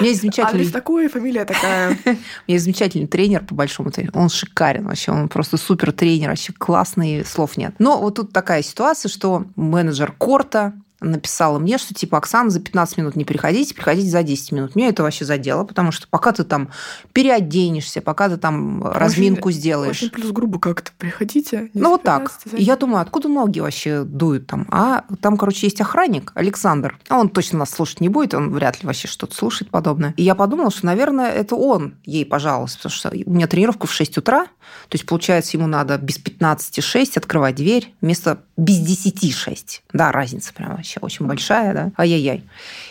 [0.00, 0.60] У меня есть замечательный...
[0.60, 1.90] Адрес такой, фамилия такая.
[2.04, 4.18] У меня есть замечательный тренер по большому тренеру.
[4.18, 7.74] Он шикарен вообще, он просто супер тренер, вообще классный, слов нет.
[7.78, 12.98] Но вот тут такая ситуация, что менеджер Корта написала мне, что типа, Оксана, за 15
[12.98, 14.76] минут не приходите, приходите за 10 минут.
[14.76, 16.70] Меня это вообще задело, потому что пока ты там
[17.12, 20.02] переоденешься, пока ты там очень, разминку сделаешь.
[20.02, 21.70] Очень плюс грубо как-то приходите.
[21.74, 22.32] Ну вот так.
[22.52, 24.66] И я думаю, откуда ноги вообще дуют там?
[24.70, 26.98] А там, короче, есть охранник, Александр.
[27.08, 30.14] А он точно нас слушать не будет, он вряд ли вообще что-то слушает подобное.
[30.16, 33.92] И я подумала, что, наверное, это он ей пожаловался, потому что у меня тренировка в
[33.92, 39.34] 6 утра, то есть, получается, ему надо без 15 6 открывать дверь вместо без 10
[39.34, 39.82] 6.
[39.92, 41.92] Да, разница прям вообще очень большая, да.
[41.96, 42.44] Ай-яй-яй.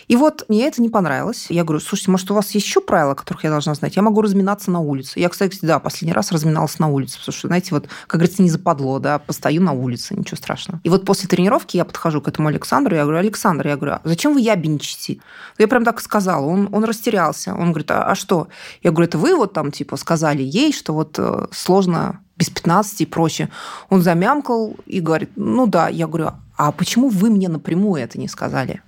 [0.08, 1.46] И вот мне это не понравилось.
[1.50, 3.96] Я говорю, слушайте, может, у вас есть еще правила, которых я должна знать?
[3.96, 5.20] Я могу разминаться на улице.
[5.20, 8.50] Я, кстати, да, последний раз разминалась на улице, потому что, знаете, вот, как говорится, не
[8.50, 10.80] западло, да, постою на улице, ничего страшного.
[10.82, 14.00] И вот после тренировки я подхожу к этому Александру, я говорю, Александр, я говорю, а
[14.04, 15.20] зачем вы ябеничаете?
[15.58, 17.54] Я прям так сказала, он, он растерялся.
[17.54, 18.48] Он говорит, а, а что?
[18.82, 23.02] Я говорю, это вы вот там, типа, сказали ей, что вот э, сложно без 15
[23.02, 23.50] и прочее.
[23.90, 25.88] Он замямкал и говорит, ну да.
[25.88, 26.30] Я говорю,
[26.62, 28.82] а почему вы мне напрямую это не сказали?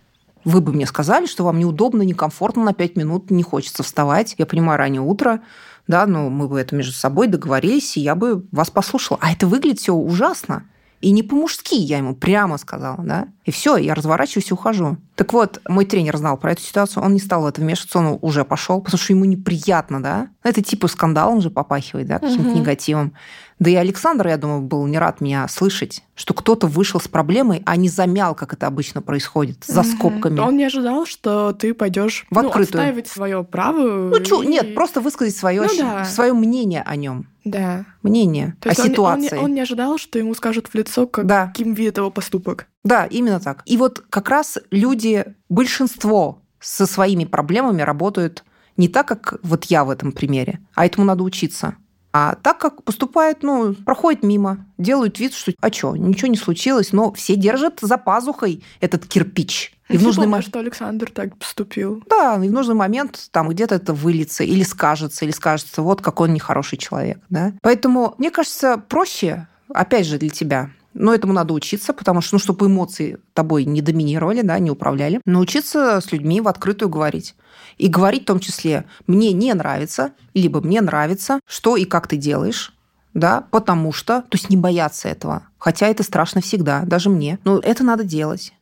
[0.45, 4.35] Вы бы мне сказали, что вам неудобно, некомфортно на 5 минут, не хочется вставать.
[4.37, 5.41] Я понимаю, раннее утро,
[5.87, 9.19] да, но мы бы это между собой договорились, и я бы вас послушала.
[9.23, 10.65] А это выглядит все ужасно.
[11.03, 13.29] И не по-мужски я ему прямо сказала, да.
[13.45, 14.97] И все, я разворачиваюсь и ухожу.
[15.17, 18.19] Так вот, мой тренер знал про эту ситуацию, он не стал в это вмешиваться, он
[18.23, 20.29] уже пошел, потому что ему неприятно, да.
[20.45, 22.59] Это типа скандалом же попахивает, да, каким-то угу.
[22.59, 23.15] негативом.
[23.59, 27.63] Да и Александр, я думаю, был не рад меня слышать, что кто-то вышел с проблемой,
[27.67, 30.39] а не замял, как это обычно происходит, за скобками.
[30.39, 32.81] Он не ожидал, что ты пойдешь в ну, открытую.
[32.81, 34.11] отстаивать свое право.
[34.11, 34.25] Ну, и...
[34.25, 36.05] чё, нет, просто высказать свое, ну, да.
[36.05, 37.27] свое мнение о нем.
[37.45, 37.85] Да.
[38.03, 39.37] Мнение То о он, ситуации.
[39.37, 41.47] Он, он, не ожидал, что ему скажут в лицо, как, да.
[41.49, 42.67] каким видит его поступок.
[42.85, 43.63] Да, именно так.
[43.67, 48.45] И вот как раз люди, большинство со своими проблемами работают
[48.77, 51.77] не так, как вот я в этом примере, а этому надо учиться.
[52.15, 56.93] А так как поступают, ну, проходят мимо, делают вид, что а что, ничего не случилось,
[56.93, 59.75] но все держат за пазухой этот кирпич.
[59.93, 62.03] И в нужный момент, что Александр так поступил.
[62.09, 66.29] Да, и в нужный момент там где-то это выльется или скажется, или скажется, вот какой
[66.29, 67.19] он нехороший человек.
[67.31, 67.53] Да?
[67.63, 72.39] Поэтому, мне кажется, проще, опять же, для тебя, но этому надо учиться, потому что, ну,
[72.39, 77.35] чтобы эмоции тобой не доминировали, да, не управляли, научиться с людьми в открытую говорить.
[77.79, 82.17] И говорить в том числе «мне не нравится», либо «мне нравится», что и как ты
[82.17, 82.75] делаешь,
[83.15, 85.45] да, потому что, то есть не бояться этого.
[85.59, 87.39] Хотя это страшно всегда, даже мне.
[87.45, 88.53] Но это надо делать.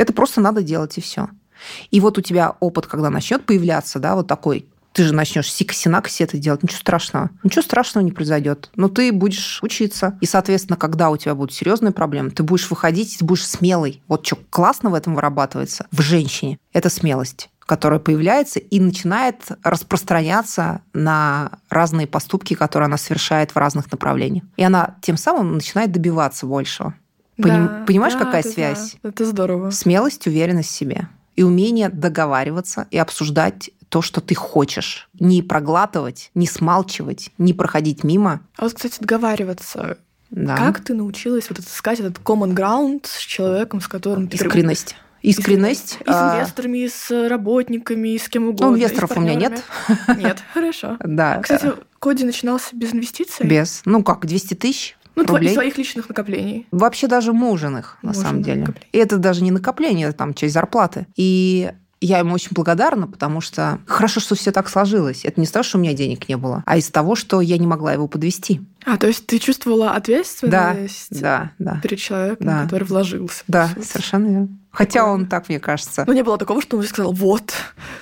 [0.00, 1.28] Это просто надо делать, и все.
[1.90, 6.22] И вот у тебя опыт, когда начнет появляться, да, вот такой, ты же начнешь сикосинакси
[6.22, 7.28] это делать, ничего страшного.
[7.44, 8.70] Ничего страшного не произойдет.
[8.76, 10.16] Но ты будешь учиться.
[10.22, 14.02] И, соответственно, когда у тебя будут серьезные проблемы, ты будешь выходить, ты будешь смелый.
[14.08, 20.80] Вот что классно в этом вырабатывается в женщине, это смелость которая появляется и начинает распространяться
[20.92, 24.42] на разные поступки, которые она совершает в разных направлениях.
[24.56, 26.94] И она тем самым начинает добиваться большего.
[27.48, 28.96] Да, понимаешь, да, какая связь?
[29.02, 29.70] Да, это здорово.
[29.70, 31.08] Смелость, уверенность в себе.
[31.36, 35.08] И умение договариваться и обсуждать то, что ты хочешь.
[35.18, 38.40] Не проглатывать, не смалчивать, не проходить мимо.
[38.56, 39.98] А вот, кстати, договариваться.
[40.30, 40.56] Да.
[40.56, 44.36] Как ты научилась вот искать этот common ground с человеком, с которым ты...
[44.36, 44.94] Искренность.
[45.22, 45.98] Искренность.
[46.00, 48.68] И с а, инвесторами, и с работниками, и с кем угодно.
[48.68, 49.62] Ну, инвесторов у меня нет.
[50.16, 50.96] Нет, хорошо.
[51.04, 51.40] Да.
[51.40, 53.46] Кстати, Коди начинался без инвестиций?
[53.46, 53.82] Без.
[53.84, 54.96] Ну как, 200 тысяч?
[55.16, 55.54] Ну, рублей.
[55.54, 56.66] своих личных накоплений.
[56.70, 58.66] Вообще даже мужиных, на Мужиных самом деле.
[58.92, 61.06] И это даже не накопление, это там часть зарплаты.
[61.16, 65.24] И я ему очень благодарна, потому что хорошо, что все так сложилось.
[65.24, 67.58] Это не из того, что у меня денег не было, а из того, что я
[67.58, 68.62] не могла его подвести.
[68.86, 71.80] А, то есть ты чувствовала ответственность да, да, да.
[71.82, 72.62] перед человеком, да.
[72.62, 73.44] который вложился.
[73.48, 74.48] Да, совершенно верно.
[74.70, 76.04] Хотя он так, мне кажется.
[76.06, 77.52] Но не было такого, что он сказал, вот,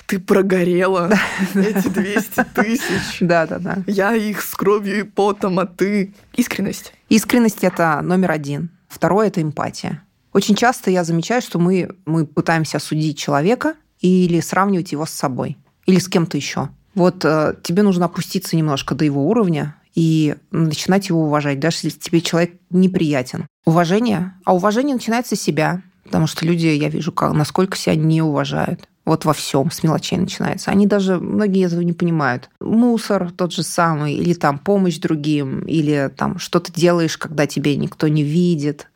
[0.05, 1.11] ты прогорела
[1.55, 3.17] эти 200 тысяч.
[3.21, 3.77] Да, да, да.
[3.87, 6.13] Я их с кровью и потом, а ты...
[6.35, 6.93] Искренность.
[7.09, 8.69] Искренность– это номер один.
[8.87, 10.03] Второе– это эмпатия.
[10.31, 15.57] Очень часто я замечаю, что мы, мы пытаемся осудить человека или сравнивать его с собой,
[15.85, 16.69] или с кем-то еще.
[16.93, 21.99] Вот э, тебе нужно опуститься немножко до его уровня и начинать его уважать, даже если
[21.99, 23.47] тебе человек неприятен.
[23.65, 24.33] Уважение.
[24.45, 25.81] А уважение начинается с себя.
[26.09, 28.87] Потому что люди, я вижу, как, насколько себя не уважают.
[29.05, 30.71] Вот во всем с мелочей начинается.
[30.71, 32.49] Они даже, многие этого не понимают.
[32.59, 38.07] Мусор тот же самый, или там помощь другим, или там что-то делаешь, когда тебе никто
[38.07, 38.89] не видит.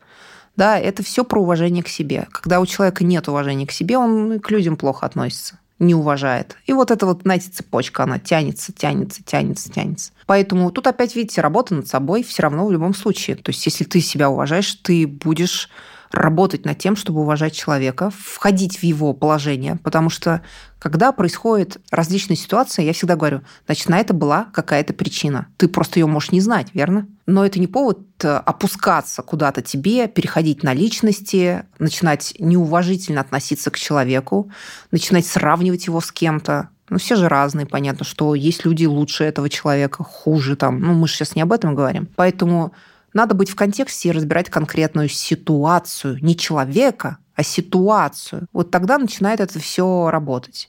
[0.56, 2.26] Да, это все про уважение к себе.
[2.32, 6.56] Когда у человека нет уважения к себе, он к людям плохо относится не уважает.
[6.66, 10.12] И вот эта вот, знаете, цепочка, она тянется, тянется, тянется, тянется.
[10.26, 13.36] Поэтому тут опять, видите, работа над собой все равно в любом случае.
[13.36, 15.68] То есть если ты себя уважаешь, ты будешь
[16.14, 20.42] работать над тем, чтобы уважать человека, входить в его положение, потому что
[20.78, 25.48] когда происходят различные ситуации, я всегда говорю, значит, на это была какая-то причина.
[25.56, 27.08] Ты просто ее можешь не знать, верно?
[27.26, 33.78] Но это не повод э, опускаться куда-то тебе, переходить на личности, начинать неуважительно относиться к
[33.78, 34.50] человеку,
[34.90, 36.68] начинать сравнивать его с кем-то.
[36.90, 40.80] Ну, все же разные, понятно, что есть люди лучше этого человека, хуже там.
[40.80, 42.08] Ну, мы же сейчас не об этом говорим.
[42.14, 42.74] Поэтому
[43.14, 48.46] надо быть в контексте и разбирать конкретную ситуацию, не человека, а ситуацию.
[48.52, 50.68] Вот тогда начинает это все работать.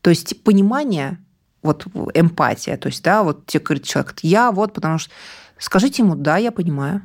[0.00, 1.18] То есть понимание,
[1.62, 5.10] вот эмпатия, то есть, да, вот тебе говорит человек, я вот, потому что
[5.58, 7.02] скажите ему, да, я понимаю,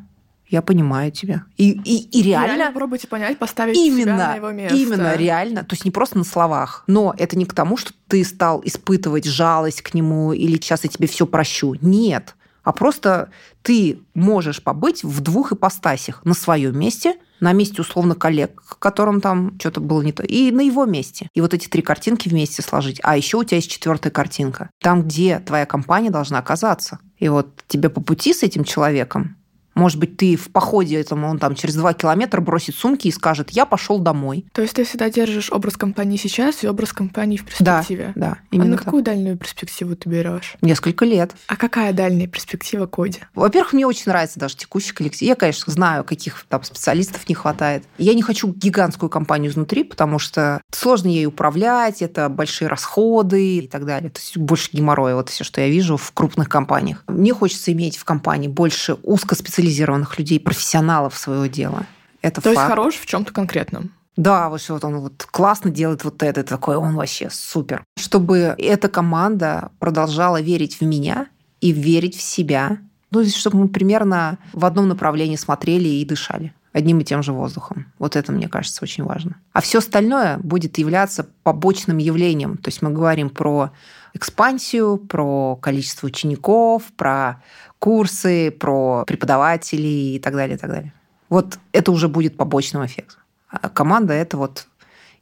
[0.47, 1.43] я понимаю тебя.
[1.57, 2.55] И, и, и реально...
[2.55, 4.77] реально попробуйте понять, поставить именно, себя на его место.
[4.77, 5.63] Именно, реально.
[5.63, 6.83] То есть не просто на словах.
[6.87, 10.89] Но это не к тому, что ты стал испытывать жалость к нему или сейчас я
[10.89, 11.75] тебе все прощу.
[11.81, 13.29] Нет а просто
[13.61, 16.23] ты можешь побыть в двух ипостасях.
[16.25, 20.61] На своем месте, на месте условно коллег, которым там что-то было не то, и на
[20.61, 21.27] его месте.
[21.33, 22.99] И вот эти три картинки вместе сложить.
[23.03, 24.69] А еще у тебя есть четвертая картинка.
[24.79, 26.99] Там, где твоя компания должна оказаться.
[27.17, 29.37] И вот тебе по пути с этим человеком
[29.73, 33.51] может быть, ты в походе этому, он там через два километра бросит сумки и скажет,
[33.51, 34.45] я пошел домой.
[34.53, 38.13] То есть ты всегда держишь образ компании сейчас и образ компании в перспективе?
[38.15, 38.37] Да, да.
[38.51, 38.85] Именно а на так.
[38.85, 40.55] какую дальнюю перспективу ты берешь?
[40.61, 41.31] Несколько лет.
[41.47, 43.19] А какая дальняя перспектива Коди?
[43.33, 45.27] Во-первых, мне очень нравится даже текущий коллектив.
[45.27, 47.83] Я, конечно, знаю, каких там специалистов не хватает.
[47.97, 53.67] Я не хочу гигантскую компанию изнутри, потому что сложно ей управлять, это большие расходы и
[53.67, 54.09] так далее.
[54.09, 57.03] То есть больше геморроя, вот все, что я вижу в крупных компаниях.
[57.07, 61.85] Мне хочется иметь в компании больше узкоспециализированных специализированных людей, профессионалов своего дела.
[62.21, 62.57] Это То факт.
[62.57, 63.91] есть хорош в чем-то конкретном.
[64.17, 67.83] Да, вот вот он вот классно делает вот это, такой он вообще супер.
[67.97, 71.27] Чтобы эта команда продолжала верить в меня
[71.61, 72.77] и верить в себя.
[73.11, 77.91] Ну, чтобы мы примерно в одном направлении смотрели и дышали одним и тем же воздухом.
[77.99, 79.35] Вот это, мне кажется, очень важно.
[79.53, 82.57] А все остальное будет являться побочным явлением.
[82.57, 83.71] То есть мы говорим про
[84.13, 87.43] экспансию, про количество учеников, про
[87.81, 90.93] курсы, про преподавателей и так далее, и так далее.
[91.29, 93.19] Вот это уже будет побочным эффектом.
[93.49, 94.67] А команда– это вот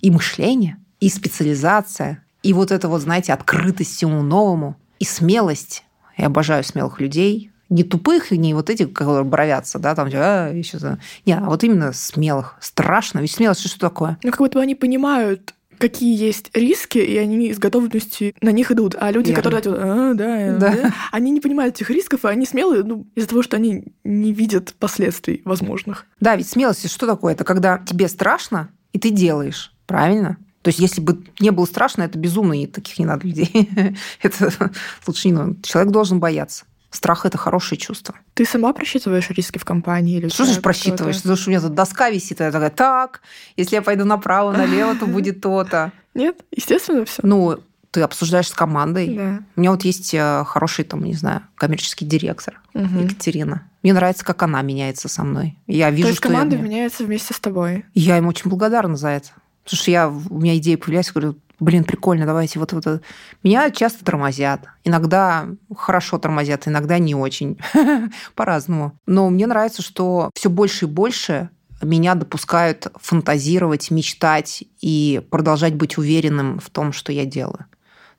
[0.01, 5.85] и мышление, и специализация, и вот это вот, знаете, открытость всему новому, и смелость.
[6.17, 10.77] Я обожаю смелых людей, не тупых, не вот этих, которые бровятся, да, там, а, еще...
[11.25, 12.57] Не, а вот именно смелых.
[12.59, 13.19] Страшно.
[13.19, 14.17] Ведь смелость что такое?
[14.21, 18.95] Ну, как будто они понимают, какие есть риски, и они с готовностью на них идут.
[18.99, 19.43] А люди, Верно.
[19.43, 20.75] которые а, да, да.
[20.75, 24.33] Да, они не понимают этих рисков, и они смелые ну, из-за того, что они не
[24.33, 26.05] видят последствий возможных.
[26.19, 27.33] Да, ведь смелость что такое?
[27.33, 29.73] Это когда тебе страшно, и ты делаешь.
[29.87, 30.37] Правильно?
[30.61, 33.69] То есть, если бы не было страшно, это безумно, и таких не надо людей.
[34.21, 34.71] это
[35.07, 35.55] лучше не надо.
[35.63, 36.65] Человек должен бояться.
[36.91, 38.15] Страх– это хорошее чувство.
[38.33, 40.17] Ты сама просчитываешь риски в компании?
[40.17, 41.17] Или что же просчитываешь?
[41.17, 43.21] Потому что у меня тут доска висит, и я такая, так,
[43.57, 45.91] если я пойду направо, налево, то будет то-то.
[46.15, 47.21] Нет, естественно, все.
[47.23, 47.59] Ну,
[47.91, 49.15] ты обсуждаешь с командой.
[49.15, 49.39] Да.
[49.55, 52.99] У меня вот есть э, хороший, там, не знаю, коммерческий директор угу.
[52.99, 53.63] Екатерина.
[53.83, 55.57] Мне нравится, как она меняется со мной.
[55.67, 56.61] Я вижу, То есть что команда я...
[56.61, 57.85] меняется вместе с тобой.
[57.93, 59.29] Я им очень благодарна за это.
[59.63, 63.01] Потому что я, у меня идея появляется, говорю, блин, прикольно, давайте вот, вот
[63.43, 64.67] Меня часто тормозят.
[64.83, 67.57] Иногда хорошо тормозят, иногда не очень.
[68.35, 68.97] По-разному.
[69.05, 71.49] Но мне нравится, что все больше и больше
[71.81, 77.65] меня допускают фантазировать, мечтать и продолжать быть уверенным в том, что я делаю.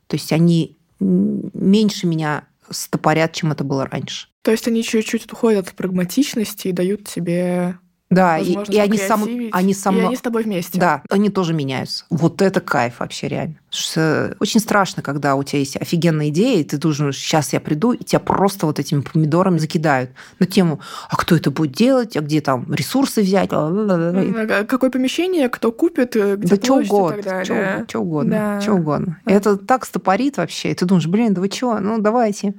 [0.06, 4.28] То есть они меньше меня стопорят, чем это было раньше.
[4.42, 7.78] То есть они чуть-чуть уходят от прагматичности и дают тебе
[8.10, 10.02] да, и, и они, сам, они со мной...
[10.02, 10.80] И они с тобой вместе.
[10.80, 12.04] Да, они тоже меняются.
[12.10, 13.54] Вот это кайф вообще реально.
[13.70, 17.92] что очень страшно, когда у тебя есть офигенная идея, и ты думаешь, сейчас я приду,
[17.92, 22.20] и тебя просто вот этими помидорами закидают на тему, а кто это будет делать, а
[22.20, 23.50] где там ресурсы взять.
[23.52, 28.60] А какое помещение, кто купит, э, где да что угодно, что угодно, да.
[28.60, 29.20] что угодно.
[29.24, 29.32] Да.
[29.32, 32.54] Это так стопорит вообще, и ты думаешь, блин, да вы что, ну давайте,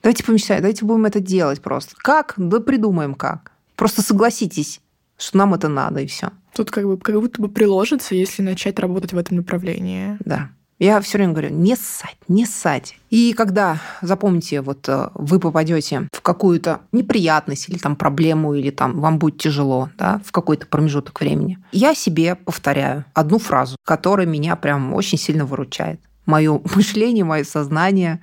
[0.00, 1.96] давайте помечтаем, давайте будем это делать просто.
[1.98, 2.34] Как?
[2.36, 3.50] Да придумаем как.
[3.74, 4.80] Просто согласитесь,
[5.16, 6.30] что нам это надо, и все.
[6.54, 10.16] Тут как бы как будто бы приложится, если начать работать в этом направлении.
[10.24, 10.50] Да.
[10.82, 12.96] Я все время говорю, не ссать, не ссать.
[13.08, 18.98] И когда, запомните, вот э, вы попадете в какую-то неприятность или там проблему, или там
[18.98, 24.56] вам будет тяжело, да, в какой-то промежуток времени, я себе повторяю одну фразу, которая меня
[24.56, 26.00] прям очень сильно выручает.
[26.26, 28.20] Мое мышление, мое сознание,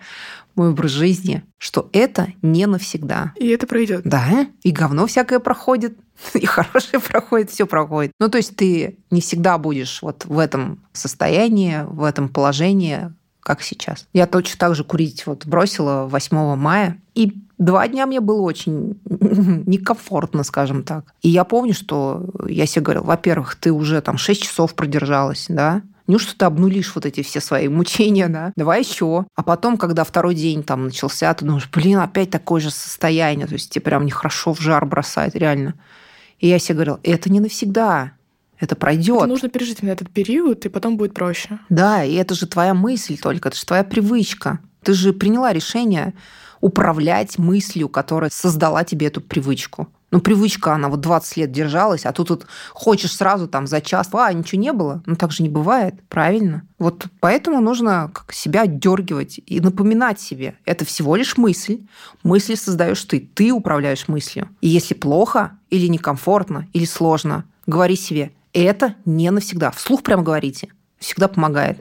[0.59, 3.31] мой образ жизни, что это не навсегда.
[3.37, 4.01] И это пройдет.
[4.03, 5.97] Да, и говно всякое проходит,
[6.33, 8.11] и хорошее проходит, все проходит.
[8.19, 13.61] Ну, то есть ты не всегда будешь вот в этом состоянии, в этом положении, как
[13.61, 14.05] сейчас.
[14.11, 18.99] Я точно так же курить вот бросила 8 мая, и два дня мне было очень
[19.05, 21.05] некомфортно, скажем так.
[21.21, 25.83] И я помню, что я себе говорила, во-первых, ты уже там 6 часов продержалась, да,
[26.09, 28.51] Неужто ты обнулишь вот эти все свои мучения, да?
[28.55, 29.27] Давай еще.
[29.35, 33.45] А потом, когда второй день там начался, ты думаешь, блин, опять такое же состояние.
[33.45, 35.75] То есть тебе прям нехорошо в жар бросает, реально.
[36.39, 38.13] И я себе говорила, это не навсегда.
[38.59, 39.17] Это пройдет.
[39.17, 41.59] Это нужно пережить именно этот период, и потом будет проще.
[41.69, 44.57] Да, и это же твоя мысль только, это же твоя привычка.
[44.81, 46.15] Ты же приняла решение
[46.59, 49.87] управлять мыслью, которая создала тебе эту привычку.
[50.11, 54.09] Ну, привычка, она вот 20 лет держалась, а тут вот хочешь сразу там за час,
[54.13, 55.03] а, ничего не было.
[55.05, 56.63] Ну, так же не бывает, правильно?
[56.79, 60.55] Вот поэтому нужно как себя отдергивать и напоминать себе.
[60.65, 61.81] Это всего лишь мысль.
[62.23, 63.19] Мысли создаешь ты.
[63.19, 64.49] Ты управляешь мыслью.
[64.61, 69.71] И если плохо или некомфортно, или сложно, говори себе, это не навсегда.
[69.71, 70.69] Вслух прямо говорите.
[70.97, 71.79] Всегда помогает.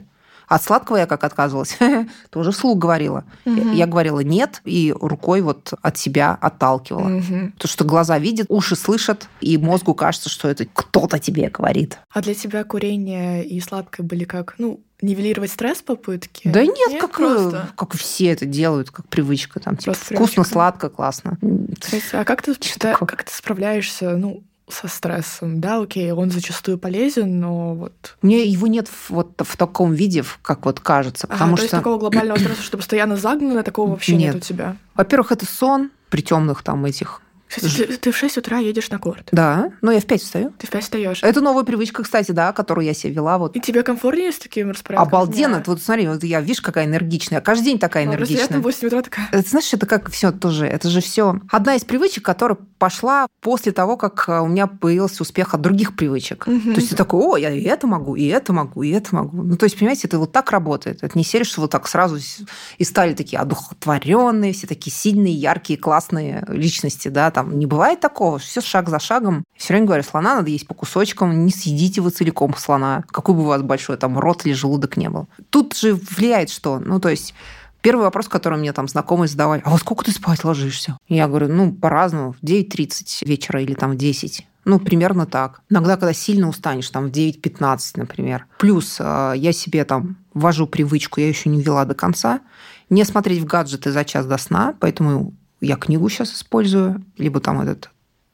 [0.49, 1.77] От сладкого я как отказывалась,
[2.31, 3.23] тоже вслух говорила.
[3.45, 3.73] Угу.
[3.73, 7.17] Я говорила нет и рукой вот от себя отталкивала.
[7.17, 7.51] Угу.
[7.53, 11.99] Потому что глаза видят, уши слышат, и мозгу кажется, что это кто-то тебе говорит.
[12.11, 16.47] А для тебя курение и сладкое были как, ну, нивелировать стресс попытки?
[16.47, 17.69] Да нет, нет как, просто...
[17.75, 19.59] как все это делают, как привычка.
[19.59, 21.37] Там, типа, вкусно, сладко, классно.
[22.13, 27.75] а как ты, как ты справляешься, ну, со стрессом, да, окей, он зачастую полезен, но
[27.75, 28.17] вот...
[28.21, 31.69] Мне его нет вот в таком виде, как вот кажется, потому ага, что...
[31.69, 34.77] то есть такого глобального стресса, что постоянно загнано, такого вообще нет, нет у тебя?
[34.95, 38.99] Во-первых, это сон при темных там этих кстати, ты, ты в 6 утра едешь на
[38.99, 39.27] корт.
[39.31, 40.53] Да, но я в 5 встаю.
[40.57, 41.23] Ты в 5 встаешь.
[41.23, 43.39] Это новая привычка, кстати, да, которую я себе вела.
[43.39, 43.55] Вот.
[43.55, 45.07] И тебе комфортнее с таким распорядком?
[45.07, 45.57] Обалденно.
[45.57, 45.63] Да.
[45.65, 47.41] Вот смотри, вот я, видишь, какая энергичная.
[47.41, 48.47] Каждый день такая ну, энергичная.
[48.51, 49.29] Я в 8 утра такая.
[49.31, 53.71] Это, знаешь, это как все тоже, это же все одна из привычек, которая пошла после
[53.71, 56.47] того, как э, у меня появился успех от других привычек.
[56.47, 56.73] Угу.
[56.73, 59.41] То есть ты такой, о, я и это могу, и это могу, и это могу.
[59.41, 61.03] Ну, то есть, понимаете, это вот так работает.
[61.03, 62.17] Это не серия, что вот так сразу
[62.77, 68.37] и стали такие одухотворенные, все такие сильные, яркие, классные личности, да, там не бывает такого
[68.37, 69.45] все шаг за шагом.
[69.55, 73.43] Все время говорю, слона надо есть по кусочкам, не съедите вы целиком слона, какой бы
[73.43, 75.29] у вас большой там рот или желудок не был.
[75.49, 76.79] Тут же влияет что?
[76.79, 77.33] Ну, то есть
[77.81, 80.97] Первый вопрос, который мне там знакомые задавали, а во сколько ты спать ложишься?
[81.07, 84.45] Я говорю, ну, по-разному, в 9.30 вечера или там в 10.
[84.65, 85.61] Ну, примерно так.
[85.69, 88.47] Иногда, когда сильно устанешь, там в 9.15, например.
[88.57, 92.41] Плюс э, я себе там ввожу привычку, я еще не ввела до конца,
[92.89, 97.61] не смотреть в гаджеты за час до сна, поэтому я книгу сейчас использую, либо там
[97.61, 97.89] этот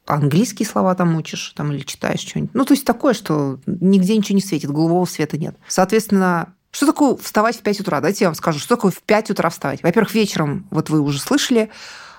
[0.06, 2.54] английские слова там учишь, там или читаешь что-нибудь.
[2.54, 5.56] Ну, то есть такое, что нигде ничего не светит, голубого света нет.
[5.66, 8.00] Соответственно, что такое вставать в 5 утра?
[8.00, 9.82] Дайте я вам скажу, что такое в 5 утра вставать.
[9.82, 11.70] Во-первых, вечером, вот вы уже слышали,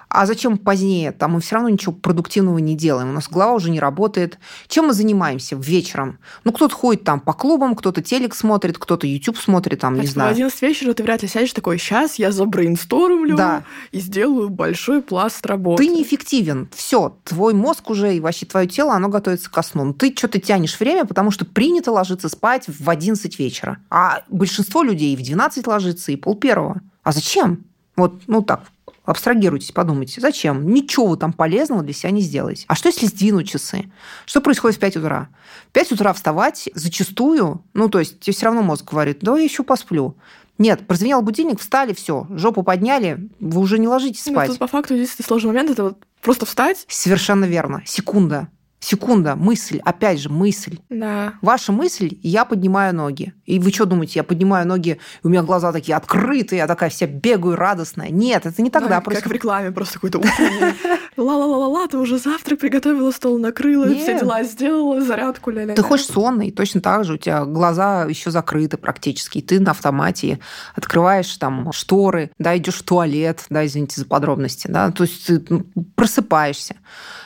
[0.09, 1.11] а зачем позднее?
[1.11, 3.09] Там мы все равно ничего продуктивного не делаем.
[3.09, 4.39] У нас голова уже не работает.
[4.67, 6.19] Чем мы занимаемся вечером?
[6.43, 10.07] Ну, кто-то ходит там по клубам, кто-то телек смотрит, кто-то YouTube смотрит, там, а не
[10.07, 10.29] знаю.
[10.29, 13.63] В 11 вечера ты вряд ли сядешь такой, сейчас я забрейнстормлю да.
[13.91, 15.83] и сделаю большой пласт работы.
[15.83, 16.69] Ты неэффективен.
[16.73, 19.93] Все, твой мозг уже и вообще твое тело, оно готовится ко сну.
[19.93, 23.79] Ты что-то тянешь время, потому что принято ложиться спать в 11 вечера.
[23.89, 26.81] А большинство людей в 12 ложится и пол первого.
[27.03, 27.65] А зачем?
[27.95, 28.61] Вот, ну так,
[29.07, 30.69] Абстрагируйтесь, подумайте, зачем?
[30.69, 32.65] Ничего вы там полезного для себя не сделаете.
[32.67, 33.89] А что, если сдвинуть часы?
[34.25, 35.29] Что происходит в 5 утра?
[35.69, 39.45] В 5 утра вставать зачастую, ну, то есть тебе все равно мозг говорит, да, я
[39.45, 40.17] еще посплю.
[40.57, 44.49] Нет, прозвенел будильник, встали, все, жопу подняли, вы уже не ложитесь спать.
[44.49, 46.83] Ну, тут по факту единственный сложный момент– это вот просто встать.
[46.89, 47.83] Совершенно верно.
[47.85, 48.49] Секунда.
[48.88, 50.79] Секунда, мысль, опять же, мысль.
[50.88, 51.33] Да.
[51.41, 53.33] Ваша мысль, я поднимаю ноги.
[53.43, 56.89] И вы что думаете, я поднимаю ноги, и у меня глаза такие открытые, я такая
[56.89, 58.07] вся бегаю радостная.
[58.11, 58.88] Нет, это не тогда.
[58.88, 59.23] Да, просто...
[59.23, 60.73] Как в рекламе, просто какой-то утренний.
[61.17, 64.03] Ла-ла-ла-ла, ты уже завтрак приготовила, стол накрыла, Нет.
[64.03, 68.31] все дела сделала, зарядку ля Ты хочешь сонный, точно так же, у тебя глаза еще
[68.31, 70.39] закрыты практически, и ты на автомате
[70.75, 75.43] открываешь там шторы, да, идешь в туалет, да, извините за подробности, да, то есть ты
[75.49, 75.65] ну,
[75.95, 76.77] просыпаешься.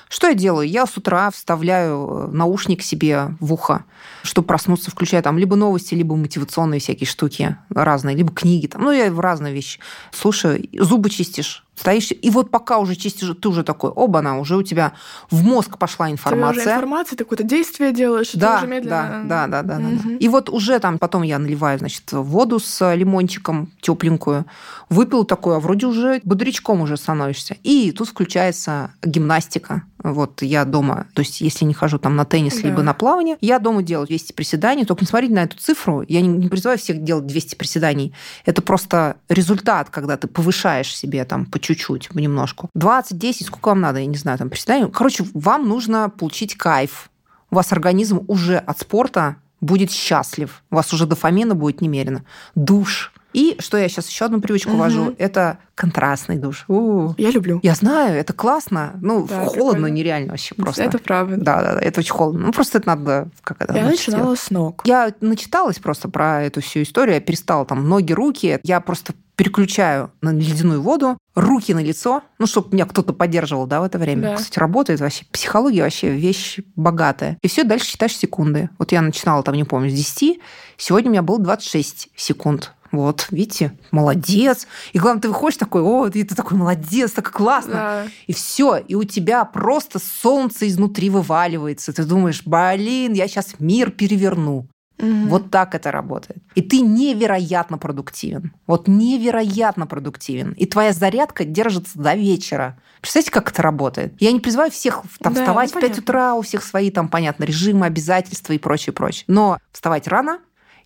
[0.09, 0.67] Что я делаю?
[0.67, 3.85] Я с утра вставляю э, наушник себе в ухо,
[4.23, 8.67] чтобы проснуться, включая там либо новости, либо мотивационные всякие штуки разные, либо книги.
[8.67, 9.79] Там, ну, я в разные вещи.
[10.11, 14.55] Слушай, зубы чистишь, стоишь, и вот пока уже чистишь, ты уже такой, оба, она уже
[14.55, 14.93] у тебя
[15.31, 16.61] в мозг пошла информация.
[16.61, 19.23] Тебе уже информация, ты какое-то действие делаешь, да, ты уже медленно...
[19.25, 19.99] Да, да, да, да, угу.
[20.03, 20.15] да.
[20.19, 24.45] И вот уже там потом я наливаю, значит, воду с лимончиком тепленькую,
[24.89, 27.57] выпил такое, а вроде уже бодрячком уже становишься.
[27.63, 29.83] И тут включается гимнастика.
[30.03, 32.67] Вот я дома, то есть если не хожу там на теннис, да.
[32.67, 34.85] либо на плавание, я дома делаю 200 приседаний.
[34.85, 36.03] Только не смотрите на эту цифру.
[36.07, 38.13] Я не, не призываю всех делать 200 приседаний.
[38.45, 42.69] Это просто результат, когда ты повышаешь себе там по чуть-чуть, понемножку.
[42.73, 44.89] 20, 10, сколько вам надо, я не знаю, там приседаний.
[44.91, 47.09] Короче, вам нужно получить кайф.
[47.49, 50.63] У вас организм уже от спорта будет счастлив.
[50.71, 52.23] У вас уже дофамина будет немерено.
[52.55, 54.79] Душ, и что я сейчас еще одну привычку угу.
[54.79, 56.65] вожу, это контрастный душ.
[56.67, 57.15] У-у-у.
[57.17, 57.59] Я люблю.
[57.63, 58.93] Я знаю, это классно.
[59.01, 59.87] Ну, да, холодно прикольно.
[59.87, 60.83] нереально вообще просто.
[60.83, 61.37] Это правда.
[61.37, 62.45] Да, да, да, это очень холодно.
[62.47, 63.75] Ну, просто это надо как это.
[63.75, 64.39] Я начинала делать.
[64.39, 64.81] с ног.
[64.85, 67.15] Я начиталась просто про эту всю историю.
[67.15, 68.59] Я перестала там ноги, руки.
[68.63, 73.81] Я просто переключаю на ледяную воду, руки на лицо, ну, чтобы меня кто-то поддерживал, да,
[73.81, 74.21] в это время.
[74.21, 74.35] Да.
[74.35, 75.25] Кстати, работает вообще.
[75.31, 77.39] Психология вообще вещь богатая.
[77.41, 78.69] И все, дальше считаешь секунды.
[78.77, 80.39] Вот я начинала там, не помню, с 10,
[80.77, 84.67] сегодня у меня было 26 секунд вот, видите, молодец.
[84.93, 87.73] И главное, ты выходишь такой, о, и ты такой молодец, так классно.
[87.73, 88.07] Да.
[88.27, 91.93] И все, и у тебя просто солнце изнутри вываливается.
[91.93, 94.67] Ты думаешь, блин, я сейчас мир переверну.
[95.01, 95.29] Угу.
[95.29, 96.43] Вот так это работает.
[96.53, 98.53] И ты невероятно продуктивен.
[98.67, 100.51] Вот невероятно продуктивен.
[100.51, 102.77] И твоя зарядка держится до вечера.
[103.01, 104.13] Представляете, как это работает?
[104.19, 107.07] Я не призываю всех там, да, вставать ну, в 5 утра, у всех свои там,
[107.07, 109.23] понятно, режимы, обязательства и прочее, прочее.
[109.27, 110.39] Но вставать рано,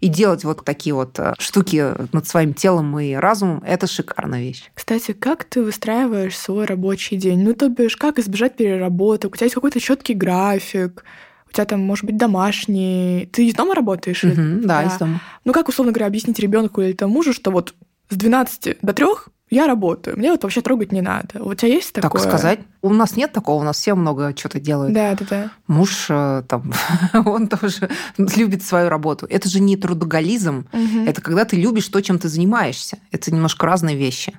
[0.06, 1.84] и делать вот такие вот э, штуки
[2.14, 4.70] над своим телом и разумом, это шикарная вещь.
[4.76, 7.42] Кстати, как ты выстраиваешь свой рабочий день?
[7.42, 9.34] Ну, то бишь, как избежать переработок?
[9.34, 11.04] У тебя есть какой-то четкий график?
[11.50, 13.28] У тебя там, может быть, домашний.
[13.32, 14.24] Ты из дома работаешь?
[14.24, 15.22] Mm-hmm, да, да, из дома.
[15.44, 17.74] Ну, как, условно говоря, объяснить ребенку или тому мужу, что вот
[18.10, 19.06] с 12 до 3
[19.50, 21.44] я работаю, мне вот вообще трогать не надо.
[21.44, 22.22] У тебя есть такое?
[22.22, 22.60] Так сказать?
[22.82, 24.94] У нас нет такого, у нас все много чего-то делают.
[24.94, 25.52] Да, да, да.
[25.68, 26.74] Муж э, там,
[27.14, 29.28] он тоже любит свою работу.
[29.30, 31.06] Это же не трудоголизм, угу.
[31.06, 32.98] это когда ты любишь то, чем ты занимаешься.
[33.12, 34.34] Это немножко разные вещи.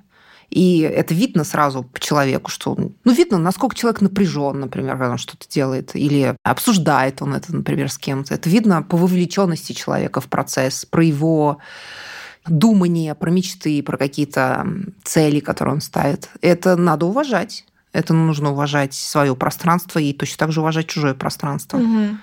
[0.50, 2.76] И это видно сразу по человеку, что...
[2.76, 7.90] Ну, видно, насколько человек напряжен, например, когда он что-то делает, или обсуждает он это, например,
[7.90, 8.34] с кем-то.
[8.34, 11.58] Это видно по вовлеченности человека в процесс, про его
[12.48, 14.66] думание, про мечты, про какие-то
[15.04, 16.30] цели, которые он ставит.
[16.40, 17.64] Это надо уважать.
[17.92, 21.78] Это нужно уважать свое пространство и точно так же уважать чужое пространство.
[21.78, 22.16] Угу.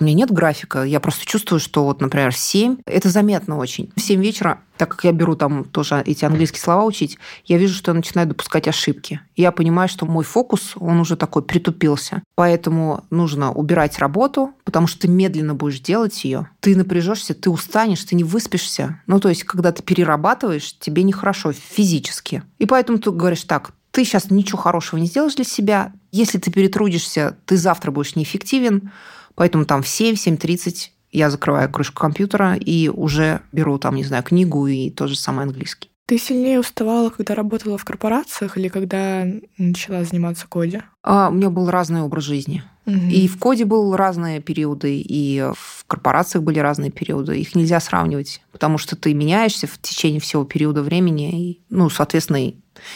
[0.00, 3.90] У меня нет графика, я просто чувствую, что вот, например, в 7, это заметно очень.
[3.96, 7.74] В 7 вечера, так как я беру там тоже эти английские слова учить, я вижу,
[7.74, 9.20] что я начинаю допускать ошибки.
[9.36, 12.22] Я понимаю, что мой фокус, он уже такой притупился.
[12.34, 16.48] Поэтому нужно убирать работу, потому что ты медленно будешь делать ее.
[16.60, 19.00] Ты напряжешься, ты устанешь, ты не выспишься.
[19.06, 22.42] Ну, то есть, когда ты перерабатываешь, тебе нехорошо физически.
[22.58, 25.92] И поэтому ты говоришь так, ты сейчас ничего хорошего не сделаешь для себя.
[26.10, 28.90] Если ты перетрудишься, ты завтра будешь неэффективен.
[29.34, 34.22] Поэтому там в 7, 7.30 я закрываю крышку компьютера и уже беру там, не знаю,
[34.22, 35.90] книгу и тот же самый английский.
[36.06, 39.26] Ты сильнее уставала, когда работала в корпорациях или когда
[39.56, 40.84] начала заниматься коде?
[41.04, 42.64] А, у меня был разный образ жизни.
[42.86, 42.96] Угу.
[42.96, 47.38] И в коде был разные периоды, и в корпорациях были разные периоды.
[47.38, 52.52] Их нельзя сравнивать, потому что ты меняешься в течение всего периода времени, и, ну, соответственно,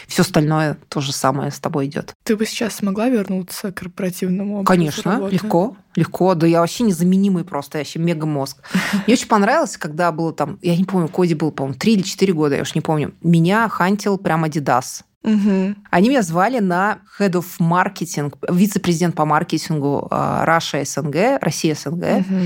[0.07, 2.15] все остальное то же самое с тобой идет.
[2.25, 5.35] Ты бы сейчас смогла вернуться к корпоративному образу Конечно, работы?
[5.35, 6.35] легко, легко.
[6.35, 8.59] Да я вообще незаменимый просто, я вообще мега мозг.
[9.07, 12.33] Мне очень понравилось, когда было там, я не помню, Коди был, по-моему, 3 или 4
[12.33, 13.15] года, я уж не помню.
[13.23, 15.03] Меня хантил прям Adidas.
[15.25, 15.75] Угу.
[15.91, 22.05] Они меня звали на Head of Marketing, вице-президент по маркетингу Раша СНГ, Россия СНГ.
[22.21, 22.41] Угу.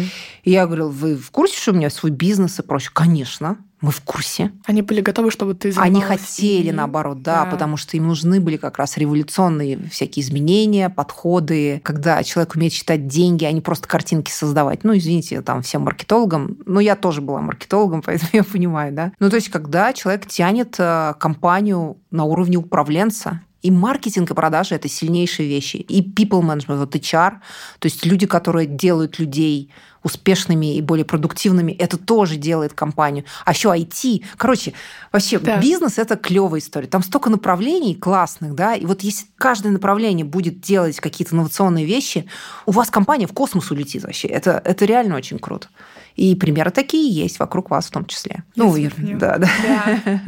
[0.45, 2.91] И я говорила, вы в курсе, что у меня свой бизнес и прочее?
[2.95, 3.59] Конечно.
[3.83, 4.53] Мы в курсе.
[4.65, 6.73] Они были готовы, чтобы ты Они хотели, и...
[6.73, 12.23] наоборот, да, да, потому что им нужны были как раз революционные всякие изменения, подходы, когда
[12.23, 14.85] человек умеет считать деньги, а не просто картинки создавать.
[14.85, 16.59] Ну, извините, там, всем маркетологам.
[16.65, 19.13] Но я тоже была маркетологом, поэтому я понимаю, да.
[19.19, 24.75] Ну, то есть, когда человек тянет э, компанию на уровне управленца, и маркетинг и продажи–
[24.77, 25.77] это сильнейшие вещи.
[25.77, 27.33] И people management, вот HR,
[27.79, 29.71] то есть люди, которые делают людей
[30.03, 33.25] успешными и более продуктивными, это тоже делает компанию.
[33.45, 34.25] А еще IT.
[34.37, 34.73] Короче,
[35.13, 35.59] вообще да.
[35.59, 36.89] бизнес– это клевая история.
[36.89, 42.27] Там столько направлений классных, да, и вот если каждое направление будет делать какие-то инновационные вещи,
[42.67, 44.29] у вас компания в космос улетит вообще.
[44.29, 45.69] Это, это реально очень круто.
[46.17, 48.45] И примеры такие есть вокруг вас в том числе.
[48.55, 48.77] Я ну,
[49.19, 49.49] да, да.
[49.63, 50.21] да.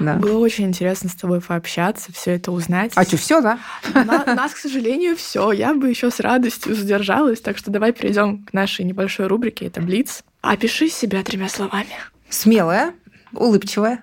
[0.00, 0.14] да.
[0.14, 2.92] Было очень интересно с тобой пообщаться, все это узнать.
[2.94, 3.58] А что, все, да?
[3.94, 5.52] На, нас, к сожалению, все.
[5.52, 9.66] Я бы еще с радостью задержалась, так что давай перейдем к нашей небольшой рубрике.
[9.66, 10.22] Это Блиц.
[10.40, 11.88] Опиши себя тремя словами.
[12.28, 12.94] Смелая,
[13.32, 14.02] улыбчивая,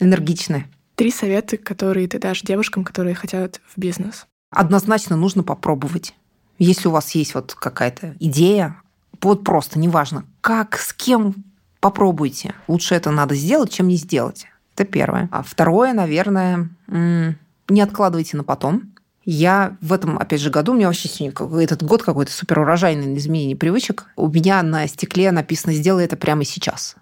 [0.00, 0.66] энергичная.
[0.94, 4.26] Три совета, которые ты дашь девушкам, которые хотят в бизнес.
[4.50, 6.14] Однозначно нужно попробовать.
[6.58, 8.80] Если у вас есть вот какая-то идея,
[9.22, 11.34] вот просто, неважно, как, с кем,
[11.80, 12.54] попробуйте.
[12.68, 14.46] Лучше это надо сделать, чем не сделать.
[14.74, 15.28] Это первое.
[15.32, 18.92] А второе, наверное, не откладывайте на потом.
[19.24, 23.16] Я в этом, опять же, году, у меня вообще сегодня этот год какой-то супер урожайный
[23.16, 24.06] изменение привычек.
[24.14, 26.94] У меня на стекле написано «сделай это прямо сейчас».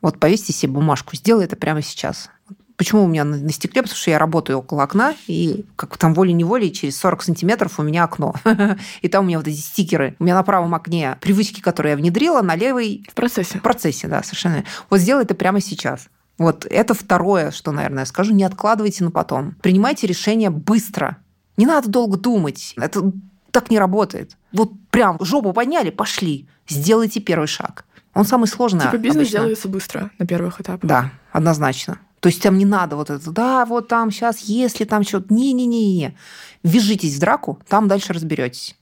[0.00, 2.30] Вот повесьте себе бумажку «сделай это прямо сейчас».
[2.76, 3.82] Почему у меня на, стекле?
[3.82, 8.04] Потому что я работаю около окна, и как там волей-неволей через 40 сантиметров у меня
[8.04, 8.34] окно.
[9.00, 10.16] И там у меня вот эти стикеры.
[10.18, 13.04] У меня на правом окне привычки, которые я внедрила, на левой...
[13.08, 13.58] В процессе.
[13.58, 14.64] В процессе, да, совершенно.
[14.90, 16.08] Вот сделай это прямо сейчас.
[16.36, 18.34] Вот это второе, что, наверное, я скажу.
[18.34, 19.54] Не откладывайте на потом.
[19.62, 21.18] Принимайте решение быстро.
[21.56, 22.74] Не надо долго думать.
[22.76, 23.12] Это
[23.52, 24.36] так не работает.
[24.52, 26.48] Вот прям жопу подняли, пошли.
[26.66, 27.84] Сделайте первый шаг.
[28.14, 28.82] Он самый сложный.
[28.82, 29.38] Типа бизнес обычно.
[29.38, 30.88] делается быстро на первых этапах.
[30.88, 31.98] Да, однозначно.
[32.24, 36.16] То есть там не надо вот это, да, вот там сейчас, если там что-то, не-не-не,
[36.62, 38.76] вяжитесь в драку, там дальше разберетесь.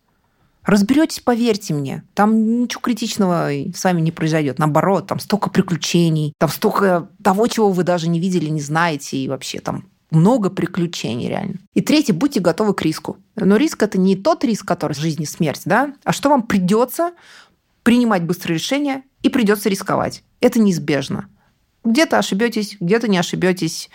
[0.63, 4.61] Разберетесь, поверьте мне, там ничего критичного с вами не произойдет.
[4.61, 9.27] Наоборот, там столько приключений, там столько того, чего вы даже не видели, не знаете, и
[9.27, 11.57] вообще там много приключений реально.
[11.75, 13.17] И третье, будьте готовы к риску.
[13.35, 17.11] Но риск это не тот риск, который жизнь и смерть, да, а что вам придется
[17.83, 20.23] принимать быстрые решения и придется рисковать.
[20.39, 21.29] Это неизбежно.
[21.85, 23.91] Где-то ошибетесь, где-то не ошибетесь.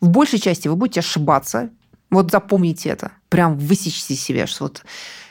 [0.00, 1.70] В большей части вы будете ошибаться.
[2.10, 3.12] Вот запомните это.
[3.28, 4.82] Прям высечьте себе, что вот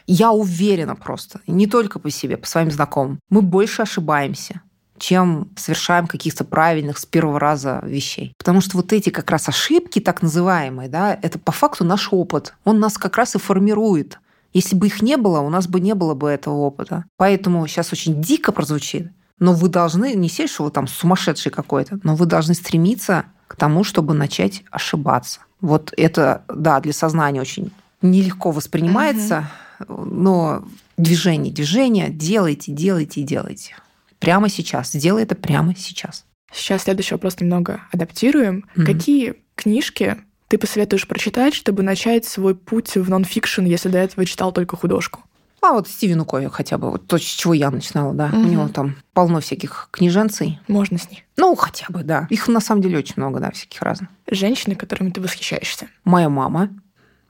[0.07, 4.61] я уверена просто, не только по себе, по своим знакомым, мы больше ошибаемся,
[4.97, 8.33] чем совершаем каких-то правильных с первого раза вещей.
[8.37, 12.53] Потому что вот эти как раз ошибки, так называемые, да, это по факту наш опыт.
[12.63, 14.19] Он нас как раз и формирует.
[14.53, 17.05] Если бы их не было, у нас бы не было бы этого опыта.
[17.17, 21.99] Поэтому сейчас очень дико прозвучит, но вы должны, не сесть, что вы там сумасшедший какой-то,
[22.03, 25.41] но вы должны стремиться к тому, чтобы начать ошибаться.
[25.59, 27.71] Вот это, да, для сознания очень
[28.03, 30.05] нелегко воспринимается, угу.
[30.05, 30.63] но
[30.95, 33.75] движение, движение, делайте, делайте, делайте.
[34.19, 34.91] Прямо сейчас.
[34.91, 36.23] Сделай это прямо сейчас.
[36.53, 38.65] Сейчас следующий вопрос немного адаптируем.
[38.75, 40.17] mm Какие книжки
[40.49, 45.21] ты посоветуешь прочитать, чтобы начать свой путь в нонфикшн, если до этого читал только художку?
[45.61, 48.27] А вот Стивену Кови хотя бы, вот то, с чего я начинала, да.
[48.27, 48.37] Угу.
[48.37, 50.59] У него там полно всяких книженцей.
[50.67, 51.23] Можно с ней.
[51.37, 52.25] Ну, хотя бы, да.
[52.31, 54.09] Их на самом деле очень много, да, всяких разных.
[54.29, 55.87] Женщины, которыми ты восхищаешься.
[56.03, 56.69] Моя мама.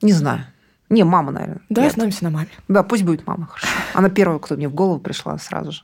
[0.00, 0.46] Не знаю.
[0.88, 1.60] Не, мама, наверное.
[1.68, 2.48] Да, остановимся на маме.
[2.68, 3.68] Да, пусть будет мама, хорошо.
[3.94, 5.82] Она первая, кто мне в голову пришла сразу же.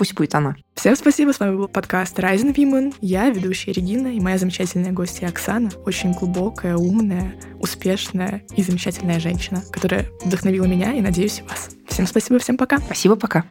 [0.00, 0.56] Пусть будет она.
[0.76, 2.94] Всем спасибо, с вами был подкаст Rising Women.
[3.02, 5.68] Я ведущая Регина и моя замечательная гостья Оксана.
[5.84, 11.68] Очень глубокая, умная, успешная и замечательная женщина, которая вдохновила меня и, надеюсь, вас.
[11.86, 12.78] Всем спасибо, всем пока.
[12.78, 13.44] Спасибо, пока.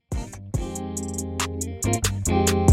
[2.25, 2.68] thank you